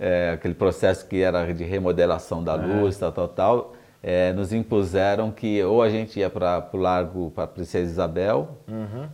É, 0.00 0.30
aquele 0.34 0.54
processo 0.54 1.04
que 1.08 1.20
era 1.20 1.52
de 1.52 1.64
remodelação 1.64 2.44
da 2.44 2.54
é. 2.54 2.56
luz, 2.56 2.96
tal, 2.96 3.10
tal, 3.10 3.26
tal. 3.26 3.74
É, 4.02 4.32
nos 4.32 4.52
impuseram 4.52 5.30
que 5.30 5.62
ou 5.64 5.82
a 5.82 5.90
gente 5.90 6.20
ia 6.20 6.30
para 6.30 6.68
o 6.72 6.76
Largo, 6.76 7.32
para 7.32 7.44
a 7.44 7.46
Princesa 7.48 7.90
Isabel, 7.90 8.56
uhum. 8.68 9.08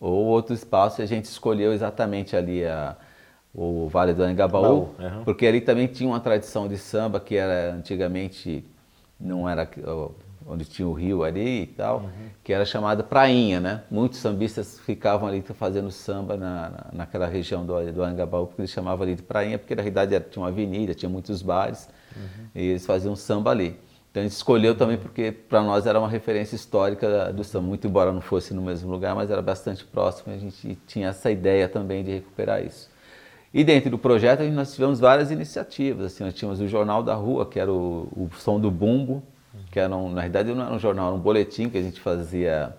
ou 0.00 0.24
outro 0.26 0.54
espaço, 0.54 1.00
e 1.00 1.04
a 1.04 1.06
gente 1.06 1.26
escolheu 1.26 1.74
exatamente 1.74 2.34
ali 2.34 2.64
a, 2.64 2.96
o 3.54 3.86
Vale 3.88 4.14
do 4.14 4.22
Anhangabaú, 4.22 4.94
uhum. 4.98 5.24
porque 5.24 5.46
ali 5.46 5.60
também 5.60 5.86
tinha 5.86 6.08
uma 6.08 6.20
tradição 6.20 6.66
de 6.66 6.78
samba 6.78 7.20
que 7.20 7.36
era 7.36 7.74
antigamente 7.74 8.64
não 9.20 9.48
era 9.48 9.68
onde 10.46 10.64
tinha 10.64 10.88
o 10.88 10.92
rio 10.92 11.22
ali 11.22 11.62
e 11.62 11.66
tal, 11.66 11.98
uhum. 11.98 12.28
que 12.42 12.52
era 12.52 12.64
chamada 12.64 13.02
prainha, 13.02 13.60
né? 13.60 13.82
Muitos 13.90 14.18
sambistas 14.18 14.78
ficavam 14.80 15.28
ali 15.28 15.42
fazendo 15.42 15.90
samba 15.90 16.36
na, 16.36 16.70
na, 16.70 16.86
naquela 16.92 17.26
região 17.26 17.66
do, 17.66 17.92
do 17.92 18.02
Anhangabaú, 18.02 18.46
porque 18.46 18.62
eles 18.62 18.70
chamavam 18.70 19.02
ali 19.02 19.14
de 19.14 19.22
prainha, 19.22 19.58
porque 19.58 19.74
na 19.74 19.82
realidade 19.82 20.14
era, 20.14 20.24
tinha 20.24 20.42
uma 20.42 20.48
avenida, 20.48 20.94
tinha 20.94 21.08
muitos 21.08 21.42
bares, 21.42 21.88
uhum. 22.16 22.46
e 22.54 22.62
eles 22.62 22.86
faziam 22.86 23.14
samba 23.14 23.50
ali. 23.50 23.78
Então 24.10 24.22
a 24.22 24.24
gente 24.24 24.32
escolheu 24.32 24.74
também 24.74 24.96
porque 24.96 25.30
para 25.30 25.62
nós 25.62 25.86
era 25.86 25.98
uma 25.98 26.08
referência 26.08 26.56
histórica 26.56 27.32
do 27.32 27.44
samba, 27.44 27.68
muito 27.68 27.86
embora 27.86 28.10
não 28.10 28.20
fosse 28.20 28.54
no 28.54 28.62
mesmo 28.62 28.90
lugar, 28.90 29.14
mas 29.14 29.30
era 29.30 29.42
bastante 29.42 29.84
próximo, 29.84 30.32
a 30.32 30.38
gente 30.38 30.78
tinha 30.86 31.08
essa 31.08 31.30
ideia 31.30 31.68
também 31.68 32.02
de 32.02 32.12
recuperar 32.12 32.64
isso. 32.64 32.90
E 33.52 33.64
dentro 33.64 33.90
do 33.90 33.98
projeto 33.98 34.42
nós 34.44 34.74
tivemos 34.74 35.00
várias 35.00 35.30
iniciativas. 35.30 36.06
Assim, 36.06 36.24
nós 36.24 36.34
tínhamos 36.34 36.60
o 36.60 36.68
Jornal 36.68 37.02
da 37.02 37.14
Rua, 37.14 37.46
que 37.46 37.58
era 37.58 37.72
o, 37.72 38.08
o 38.14 38.30
som 38.36 38.60
do 38.60 38.70
bumbo, 38.70 39.22
que 39.70 39.80
era 39.80 39.94
um, 39.96 40.10
na 40.10 40.22
verdade 40.22 40.52
não 40.52 40.64
era 40.64 40.74
um 40.74 40.78
jornal, 40.78 41.08
era 41.08 41.16
um 41.16 41.20
boletim 41.20 41.68
que 41.68 41.78
a 41.78 41.82
gente 41.82 42.00
fazia 42.00 42.76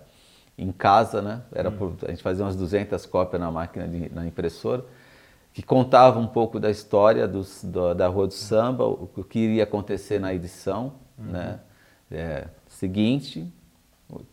em 0.56 0.70
casa, 0.70 1.22
né? 1.22 1.42
Era 1.52 1.70
por, 1.70 1.94
a 2.04 2.10
gente 2.10 2.22
fazia 2.22 2.44
umas 2.44 2.56
200 2.56 3.04
cópias 3.06 3.40
na 3.40 3.50
máquina, 3.50 3.88
de, 3.88 4.12
na 4.12 4.26
impressora, 4.26 4.84
que 5.52 5.62
contava 5.62 6.18
um 6.20 6.26
pouco 6.26 6.60
da 6.60 6.70
história 6.70 7.26
dos, 7.26 7.64
do, 7.64 7.94
da 7.94 8.06
Rua 8.06 8.26
do 8.26 8.34
Samba, 8.34 8.84
o, 8.86 9.10
o, 9.16 9.24
que 9.24 9.38
iria 9.38 9.64
acontecer 9.64 10.20
na 10.20 10.32
edição, 10.34 10.92
uhum. 11.20 11.32
né? 11.32 11.60
É, 12.10 12.48
seguinte, 12.68 13.46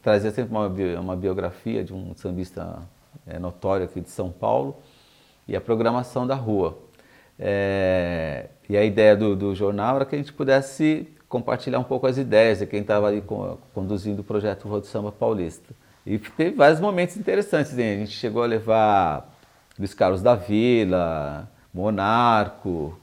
trazia 0.02 0.32
sempre 0.32 0.52
uma, 0.52 0.68
uma 1.00 1.16
biografia 1.16 1.84
de 1.84 1.94
um 1.94 2.16
sambista 2.16 2.82
é, 3.26 3.38
notório 3.38 3.86
aqui 3.86 4.02
de 4.02 4.10
São 4.10 4.32
Paulo, 4.32 4.78
e 5.48 5.56
a 5.56 5.62
programação 5.62 6.26
da 6.26 6.36
rua. 6.36 6.78
É, 7.40 8.48
e 8.68 8.76
a 8.76 8.84
ideia 8.84 9.16
do, 9.16 9.36
do, 9.36 9.54
jornal 9.54 9.98
era 9.98 10.06
que 10.06 10.16
a 10.16 10.18
gente 10.18 10.34
pudesse 10.34 11.08
compartilhar 11.30 11.80
um 11.80 11.84
pouco 11.84 12.08
as 12.08 12.18
ideias 12.18 12.60
de 12.60 12.66
quem 12.66 12.82
estava 12.82 13.08
ali 13.08 13.22
com, 13.22 13.58
conduzindo 13.74 14.22
o 14.22 14.24
projeto 14.24 14.68
Rua 14.68 14.80
do 14.80 14.88
Samba 14.88 15.12
Paulista. 15.12 15.74
E 16.06 16.18
teve 16.18 16.56
vários 16.56 16.80
momentos 16.80 17.16
interessantes. 17.18 17.78
Hein? 17.78 17.96
A 17.96 17.98
gente 18.00 18.12
chegou 18.12 18.44
a 18.44 18.48
levar 18.48 19.38
Luiz 19.78 19.94
Carlos 19.94 20.22
da 20.22 20.36
Vila, 20.36 21.50
Monarco, 21.74 22.98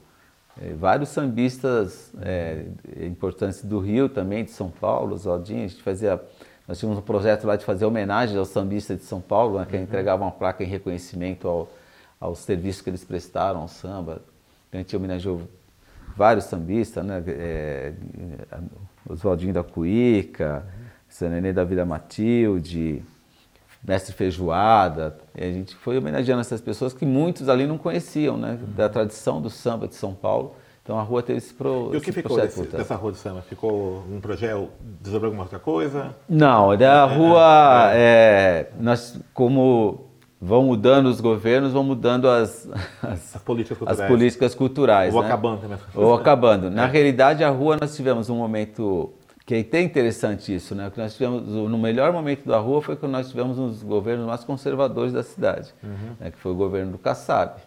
vários 0.77 1.09
sambistas 1.09 2.13
é, 2.21 2.65
importantes 3.05 3.63
do 3.63 3.79
Rio 3.79 4.07
também, 4.07 4.43
de 4.43 4.51
São 4.51 4.69
Paulo, 4.69 5.17
Zaldinho. 5.17 5.65
A 5.65 5.67
gente 5.67 5.81
fazia, 5.81 6.21
nós 6.67 6.79
tínhamos 6.79 6.99
um 6.99 7.01
projeto 7.01 7.45
lá 7.45 7.55
de 7.55 7.65
fazer 7.65 7.85
homenagem 7.85 8.37
aos 8.37 8.49
sambistas 8.49 8.97
de 8.97 9.03
São 9.03 9.19
Paulo, 9.19 9.59
né, 9.59 9.65
que 9.69 9.75
uhum. 9.75 9.83
entregava 9.83 10.23
uma 10.23 10.31
placa 10.31 10.63
em 10.63 10.67
reconhecimento 10.67 11.47
ao, 11.47 11.69
aos 12.19 12.39
serviços 12.39 12.81
que 12.81 12.89
eles 12.89 13.03
prestaram 13.03 13.61
ao 13.61 13.67
samba. 13.67 14.21
A 14.71 14.77
gente 14.77 14.95
homenageou 14.95 15.41
vários 16.15 16.45
sambistas, 16.45 17.05
né? 17.05 17.23
É, 17.27 17.93
Oswaldinho 19.07 19.53
da 19.53 19.63
Cuíca, 19.63 20.65
uhum. 21.21 21.29
Nenê 21.29 21.53
da 21.53 21.63
Vida 21.63 21.85
Matilde, 21.85 23.03
Mestre 23.87 24.13
Feijoada. 24.13 25.17
a 25.37 25.43
gente 25.43 25.75
foi 25.75 25.97
homenageando 25.97 26.41
essas 26.41 26.59
pessoas 26.59 26.93
que 26.93 27.05
muitos 27.05 27.47
ali 27.47 27.67
não 27.67 27.77
conheciam, 27.77 28.37
né? 28.37 28.57
Uhum. 28.59 28.73
Da 28.75 28.89
tradição 28.89 29.41
do 29.41 29.49
samba 29.49 29.87
de 29.87 29.95
São 29.95 30.13
Paulo. 30.13 30.55
Então 30.85 30.99
a 30.99 31.01
rua 31.01 31.23
teve 31.23 31.39
esse, 31.39 31.51
pro, 31.51 31.89
e 31.93 31.97
o 31.97 32.01
que 32.01 32.11
ficou 32.11 32.39
desse, 32.39 32.61
dessa 32.63 32.95
rua 32.95 33.11
de 33.11 33.17
samba? 33.17 33.41
Ficou 33.41 34.03
um 34.07 34.19
projeto, 34.19 34.69
desdobrou 35.01 35.29
alguma 35.29 35.43
outra 35.43 35.57
coisa? 35.57 36.15
Não, 36.29 36.77
da 36.77 36.85
é, 36.85 37.15
rua, 37.15 37.91
é, 37.91 37.97
é, 37.97 38.71
nós 38.79 39.19
como 39.33 40.05
vão 40.39 40.63
mudando 40.65 41.07
os 41.07 41.19
governos, 41.19 41.73
vão 41.73 41.83
mudando 41.83 42.29
as, 42.29 42.69
as, 43.01 43.35
as 43.35 43.41
políticas 43.41 43.79
culturais. 43.79 43.99
As 43.99 44.07
políticas 44.07 44.55
culturais 44.55 45.15
Ou 45.15 45.21
né? 45.21 45.27
acabando 45.27 45.61
também. 45.61 45.77
Ou 45.95 46.13
acabando. 46.13 46.69
Na 46.69 46.83
é. 46.83 46.91
realidade, 46.91 47.43
a 47.43 47.49
rua 47.49 47.77
nós 47.81 47.95
tivemos 47.95 48.29
um 48.29 48.35
momento 48.35 49.11
que 49.45 49.53
é 49.53 49.59
até 49.59 49.81
interessante 49.81 50.53
isso, 50.53 50.73
né? 50.73 50.89
Que 50.89 50.99
nós 50.99 51.13
tivemos 51.13 51.47
no 51.47 51.77
melhor 51.77 52.11
momento 52.11 52.47
da 52.47 52.57
rua 52.57 52.81
foi 52.81 52.95
quando 52.95 53.11
nós 53.11 53.29
tivemos 53.29 53.59
um 53.59 53.67
dos 53.67 53.83
governos 53.83 54.25
mais 54.25 54.43
conservadores 54.43 55.13
da 55.13 55.21
cidade, 55.21 55.71
uhum. 55.83 56.15
né? 56.19 56.31
que 56.31 56.37
foi 56.37 56.51
o 56.51 56.55
governo 56.55 56.93
do 56.93 56.97
Kassab. 56.97 57.61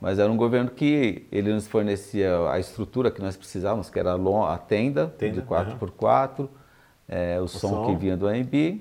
Mas 0.00 0.18
era 0.18 0.32
um 0.32 0.36
governo 0.36 0.70
que 0.70 1.26
ele 1.30 1.52
nos 1.52 1.68
fornecia 1.68 2.50
a 2.50 2.58
estrutura 2.58 3.10
que 3.10 3.20
nós 3.20 3.36
precisávamos, 3.36 3.90
que 3.90 3.98
era 3.98 4.14
a 4.14 4.58
tenda, 4.58 5.06
tenda 5.18 5.40
de 5.40 5.46
4x4, 5.46 6.38
uhum. 6.40 6.48
é, 7.06 7.38
o, 7.38 7.44
o 7.44 7.48
som, 7.48 7.68
som, 7.68 7.86
que 7.86 7.94
vinha 7.94 8.16
do 8.16 8.26
AMB 8.26 8.80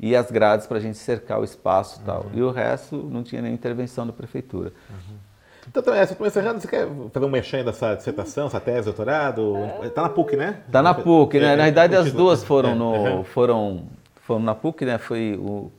e 0.00 0.16
as 0.16 0.30
grades 0.30 0.66
para 0.66 0.78
a 0.78 0.80
gente 0.80 0.96
cercar 0.96 1.40
o 1.40 1.44
espaço 1.44 2.00
e 2.00 2.04
tal. 2.04 2.22
Uhum. 2.22 2.30
E 2.32 2.42
o 2.42 2.50
resto 2.52 2.96
não 2.96 3.24
tinha 3.24 3.42
nenhuma 3.42 3.58
intervenção 3.58 4.06
da 4.06 4.12
prefeitura. 4.12 4.72
Uhum. 5.62 5.68
Então, 5.68 5.82
também, 5.82 6.04
você 6.04 6.26
encerrando, 6.26 6.60
você 6.60 6.68
quer 6.68 6.88
fazer 7.12 7.26
um 7.26 7.28
mexendo 7.28 7.66
dessa 7.66 7.94
dissertação, 7.94 8.46
essa 8.46 8.60
tese, 8.60 8.86
doutorado? 8.86 9.54
Está 9.82 10.02
na 10.02 10.08
PUC, 10.08 10.36
né? 10.36 10.62
Está 10.66 10.82
na 10.82 10.94
PUC, 10.94 11.38
né? 11.38 11.52
É, 11.52 11.56
na 11.56 11.64
verdade, 11.64 11.96
as 11.96 12.12
duas 12.12 12.42
foram, 12.42 12.70
é. 12.70 12.74
no, 12.74 13.24
foram, 13.24 13.84
foram 14.16 14.42
na 14.42 14.54
PUC, 14.54 14.84
né? 14.84 14.98
Foi 14.98 15.38
o, 15.40 15.70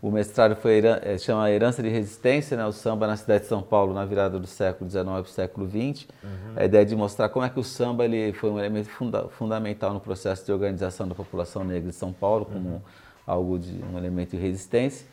o 0.00 0.10
mestrado 0.10 0.54
foi 0.56 0.80
é, 1.02 1.18
chama 1.18 1.50
Herança 1.50 1.82
de 1.82 1.88
Resistência, 1.88 2.56
né? 2.56 2.64
o 2.66 2.72
samba 2.72 3.06
na 3.06 3.16
cidade 3.16 3.42
de 3.42 3.48
São 3.48 3.62
Paulo 3.62 3.92
na 3.92 4.04
virada 4.04 4.38
do 4.38 4.46
século 4.46 4.88
XIX 4.88 5.04
para 5.04 5.20
o 5.20 5.24
século 5.24 5.66
XX. 5.68 6.06
Uhum. 6.22 6.30
A 6.56 6.64
ideia 6.64 6.84
de 6.84 6.94
mostrar 6.94 7.28
como 7.30 7.44
é 7.44 7.48
que 7.48 7.58
o 7.58 7.64
samba 7.64 8.04
ele 8.04 8.32
foi 8.32 8.50
um 8.50 8.58
elemento 8.58 8.88
funda 8.90 9.28
fundamental 9.28 9.92
no 9.92 10.00
processo 10.00 10.44
de 10.44 10.52
organização 10.52 11.08
da 11.08 11.14
população 11.14 11.64
negra 11.64 11.90
de 11.90 11.96
São 11.96 12.12
Paulo, 12.12 12.44
como 12.44 12.68
uhum 12.68 12.80
algo 13.26 13.58
de 13.58 13.82
um 13.92 13.98
elemento 13.98 14.36
de 14.36 14.42
resistência. 14.42 15.06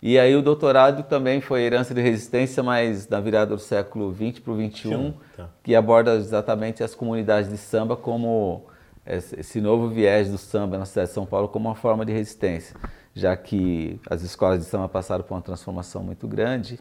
E 0.00 0.18
aí 0.18 0.36
o 0.36 0.42
doutorado 0.42 1.02
também 1.02 1.40
foi 1.40 1.62
herança 1.62 1.92
de 1.92 2.00
resistência, 2.00 2.62
mas 2.62 3.08
na 3.08 3.20
virada 3.20 3.56
do 3.56 3.60
século 3.60 4.14
XX 4.14 4.38
para 4.38 4.52
o 4.52 4.70
XXI, 4.70 5.14
tá. 5.36 5.48
que 5.62 5.74
aborda 5.74 6.14
exatamente 6.14 6.84
as 6.84 6.94
comunidades 6.94 7.50
de 7.50 7.56
samba 7.56 7.96
como 7.96 8.66
esse 9.04 9.60
novo 9.60 9.88
viés 9.88 10.30
do 10.30 10.38
samba 10.38 10.78
na 10.78 10.84
cidade 10.84 11.08
de 11.08 11.14
São 11.14 11.26
Paulo 11.26 11.48
como 11.48 11.68
uma 11.68 11.74
forma 11.74 12.04
de 12.04 12.12
resistência, 12.12 12.76
já 13.14 13.36
que 13.36 13.98
as 14.08 14.22
escolas 14.22 14.60
de 14.60 14.66
samba 14.66 14.88
passaram 14.88 15.24
por 15.24 15.34
uma 15.34 15.42
transformação 15.42 16.02
muito 16.02 16.28
grande 16.28 16.78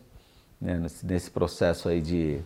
né, 0.59 0.79
nesse, 1.03 1.31
processo 1.31 1.87
aí 1.89 2.01
de 2.01 2.39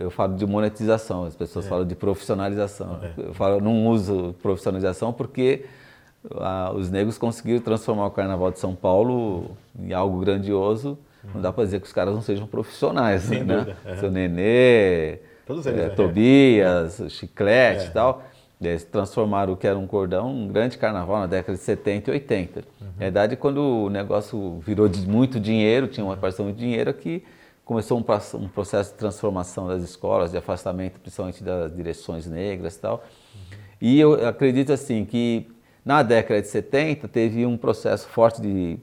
eu 0.00 0.10
falo 0.10 0.34
de 0.34 0.44
monetização, 0.44 1.24
as 1.24 1.36
pessoas 1.36 1.66
é. 1.66 1.68
falam 1.68 1.86
de 1.86 1.94
profissionalização. 1.94 2.98
É. 3.02 3.12
Eu 3.18 3.34
falo, 3.34 3.60
não 3.60 3.86
uso 3.86 4.34
profissionalização 4.42 5.12
porque 5.12 5.64
os 6.74 6.90
negros 6.90 7.16
conseguiram 7.16 7.60
transformar 7.60 8.06
o 8.06 8.10
Carnaval 8.10 8.50
de 8.50 8.58
São 8.58 8.74
Paulo 8.74 9.56
em 9.78 9.92
algo 9.92 10.18
grandioso. 10.20 10.98
Uhum. 11.22 11.30
Não 11.34 11.40
dá 11.40 11.52
para 11.52 11.64
dizer 11.64 11.80
que 11.80 11.86
os 11.86 11.92
caras 11.92 12.14
não 12.14 12.22
sejam 12.22 12.46
profissionais, 12.46 13.22
Sem 13.22 13.44
né? 13.44 13.56
Dúvida. 13.56 13.76
Uhum. 13.86 13.96
Seu 13.96 14.10
Nenê, 14.10 15.18
eles, 15.48 15.66
é, 15.66 15.84
é. 15.84 15.88
Tobias, 15.90 17.00
é. 17.00 17.08
Chiclete 17.08 17.86
e 17.86 17.90
tal. 17.90 18.22
Eles 18.60 18.82
transformaram 18.84 19.52
o 19.52 19.56
que 19.56 19.68
era 19.68 19.78
um 19.78 19.86
cordão 19.86 20.28
um 20.28 20.48
grande 20.48 20.76
carnaval 20.76 21.20
na 21.20 21.26
década 21.26 21.56
de 21.56 21.62
70 21.62 22.10
e 22.10 22.14
80. 22.14 22.58
Uhum. 22.58 22.86
Na 22.86 22.92
verdade, 22.98 23.36
quando 23.36 23.58
o 23.58 23.88
negócio 23.88 24.58
virou 24.60 24.88
de 24.88 25.06
muito 25.06 25.38
dinheiro, 25.38 25.86
tinha 25.86 26.04
uma 26.04 26.16
parcela 26.16 26.52
de 26.52 26.58
dinheiro 26.58 26.90
aqui, 26.90 27.24
começou 27.64 27.96
um, 27.96 28.04
um, 28.38 28.48
processo 28.48 28.92
de 28.92 28.98
transformação 28.98 29.68
das 29.68 29.82
escolas, 29.82 30.32
de 30.32 30.38
afastamento 30.38 30.98
principalmente 30.98 31.44
das 31.44 31.74
direções 31.74 32.26
negras 32.26 32.74
e 32.74 32.80
tal. 32.80 33.04
Uhum. 33.34 33.58
E 33.80 34.00
eu 34.00 34.26
acredito 34.26 34.72
assim 34.72 35.04
que 35.04 35.46
na 35.88 36.02
década 36.02 36.42
de 36.42 36.48
70, 36.48 37.08
teve 37.08 37.46
um 37.46 37.56
processo 37.56 38.06
forte 38.08 38.42
de, 38.42 38.78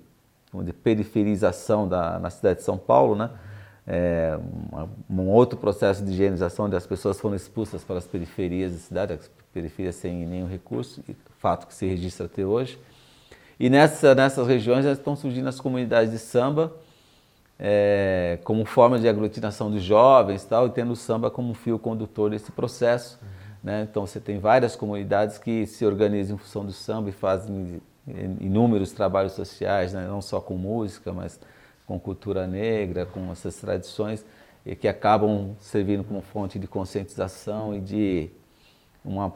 de 0.52 0.74
periferização 0.74 1.88
da, 1.88 2.18
na 2.18 2.32
cidade 2.32 2.58
de 2.58 2.66
São 2.66 2.80
Paulo, 2.80 3.16
né? 3.16 3.30
É, 3.86 4.40
um 5.08 5.30
outro 5.30 5.56
processo 5.56 6.04
de 6.04 6.12
higienização, 6.12 6.66
onde 6.66 6.76
as 6.76 6.88
pessoas 6.88 7.20
foram 7.20 7.36
expulsas 7.36 7.84
para 7.84 8.00
as 8.00 8.08
periferias 8.08 8.72
da 8.72 8.78
cidade, 8.80 9.14
as 9.14 9.30
periferias 9.54 9.94
sem 9.94 10.26
nenhum 10.26 10.48
recurso, 10.48 11.04
fato 11.38 11.68
que 11.68 11.76
se 11.76 11.86
registra 11.86 12.26
até 12.26 12.44
hoje. 12.44 12.80
E 13.60 13.70
nessa, 13.70 14.16
nessas 14.16 14.48
regiões 14.48 14.84
estão 14.84 15.16
surgindo 15.16 15.48
as 15.48 15.60
comunidades 15.60 16.12
de 16.12 16.18
samba, 16.18 16.74
é, 17.60 18.40
como 18.44 18.66
forma 18.66 18.98
de 18.98 19.08
aglutinação 19.08 19.70
dos 19.70 19.84
jovens 19.84 20.44
tal, 20.44 20.66
e 20.66 20.70
tendo 20.72 20.94
o 20.94 20.96
samba 20.96 21.30
como 21.30 21.54
fio 21.54 21.78
condutor 21.78 22.32
desse 22.32 22.52
processo. 22.52 23.20
Uhum 23.22 23.45
Né? 23.66 23.88
Então 23.90 24.06
você 24.06 24.20
tem 24.20 24.38
várias 24.38 24.76
comunidades 24.76 25.40
que 25.40 25.66
se 25.66 25.84
organizam 25.84 26.36
em 26.36 26.38
função 26.38 26.64
do 26.64 26.72
samba 26.72 27.10
e 27.10 27.12
fazem 27.12 27.82
inúmeros 28.40 28.92
trabalhos 28.92 29.32
sociais, 29.32 29.92
né? 29.92 30.06
não 30.08 30.22
só 30.22 30.40
com 30.40 30.54
música, 30.56 31.12
mas 31.12 31.40
com 31.88 32.00
cultura 32.00 32.46
negra, 32.46 33.08
com 33.08 33.32
essas 33.32 33.56
tradições, 33.56 34.24
e 34.64 34.76
que 34.76 34.88
acabam 34.88 35.56
servindo 35.60 36.04
como 36.04 36.22
fonte 36.22 36.60
de 36.60 36.68
conscientização 36.68 37.76
e 37.76 37.80
de 37.82 38.30
uma, 39.04 39.34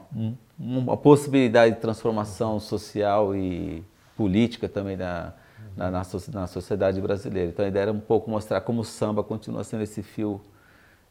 uma 0.59 0.95
possibilidade 0.95 1.73
de 1.73 1.81
transformação 1.81 2.59
social 2.59 3.35
e 3.35 3.83
política 4.15 4.69
também 4.69 4.95
na, 4.95 5.33
na, 5.75 5.89
na, 5.89 6.03
na 6.33 6.47
sociedade 6.47 7.01
brasileira. 7.01 7.49
Então 7.49 7.65
a 7.65 7.67
ideia 7.67 7.81
era 7.81 7.91
um 7.91 7.99
pouco 7.99 8.29
mostrar 8.29 8.61
como 8.61 8.81
o 8.81 8.85
samba 8.85 9.23
continua 9.23 9.63
sendo 9.63 9.81
esse 9.81 10.03
fio 10.03 10.39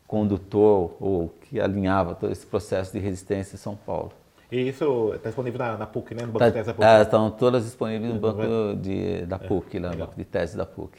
condutor 0.09 0.97
ou 0.99 1.29
que 1.43 1.61
alinhava 1.61 2.15
todo 2.15 2.33
esse 2.33 2.45
processo 2.45 2.93
de 2.93 2.99
resistência 2.99 3.55
em 3.55 3.59
São 3.59 3.77
Paulo. 3.77 4.11
E 4.51 4.69
isso 4.69 5.13
está 5.15 5.29
disponível 5.29 5.59
na, 5.59 5.77
na, 5.77 5.87
PUC, 5.87 6.15
né? 6.15 6.23
No 6.23 6.29
banco 6.29 6.39
tá, 6.39 6.49
de 6.49 6.55
tese 6.55 6.67
da 6.67 6.75
PUC? 6.75 6.89
É, 6.89 7.03
estão 7.03 7.31
todas 7.31 7.65
disponíveis 7.65 8.15
no 8.15 8.19
banco 8.19 8.43
de, 8.77 9.27
da 9.27 9.39
PUC, 9.39 9.77
é, 9.77 9.81
lá, 9.81 9.91
no 9.91 9.97
banco 9.99 10.15
de 10.17 10.25
tese 10.25 10.57
da 10.57 10.65
PUC. 10.65 10.99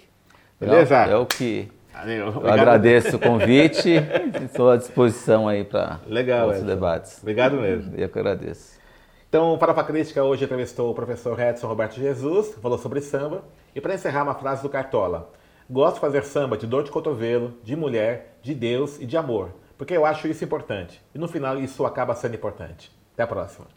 Beleza? 0.60 0.96
É 0.96 1.18
o 1.18 1.26
que 1.26 1.72
eu 2.06 2.48
agradeço 2.48 3.18
o 3.18 3.20
convite 3.20 3.90
e 3.90 4.46
estou 4.46 4.70
à 4.70 4.78
disposição 4.78 5.48
aí 5.48 5.64
para 5.64 6.00
os 6.48 6.62
debates. 6.62 7.18
Obrigado 7.22 7.56
mesmo. 7.58 7.96
Eu 7.96 8.08
que 8.08 8.20
agradeço. 8.20 8.80
Então, 9.28 9.58
para 9.58 9.74
a 9.74 9.84
Crítica, 9.84 10.24
hoje 10.24 10.46
entrevistou 10.46 10.92
o 10.92 10.94
professor 10.94 11.40
Edson 11.40 11.68
Roberto 11.68 11.96
Jesus, 11.96 12.56
falou 12.62 12.78
sobre 12.78 13.02
samba. 13.02 13.44
E 13.76 13.82
para 13.82 13.94
encerrar, 13.94 14.24
uma 14.24 14.34
frase 14.34 14.62
do 14.62 14.70
Cartola. 14.70 15.30
Gosto 15.72 15.96
de 15.96 16.02
fazer 16.02 16.24
samba 16.24 16.58
de 16.58 16.66
dor 16.66 16.84
de 16.84 16.90
cotovelo, 16.90 17.54
de 17.64 17.76
mulher, 17.76 18.40
de 18.42 18.56
Deus 18.56 19.00
e 19.00 19.06
de 19.06 19.16
amor, 19.16 19.54
porque 19.78 19.96
eu 19.96 20.04
acho 20.04 20.28
isso 20.28 20.44
importante. 20.44 21.00
E 21.14 21.20
no 21.20 21.28
final 21.28 21.60
isso 21.60 21.86
acaba 21.86 22.16
sendo 22.16 22.34
importante. 22.34 22.92
Até 23.14 23.22
a 23.22 23.28
próxima. 23.28 23.68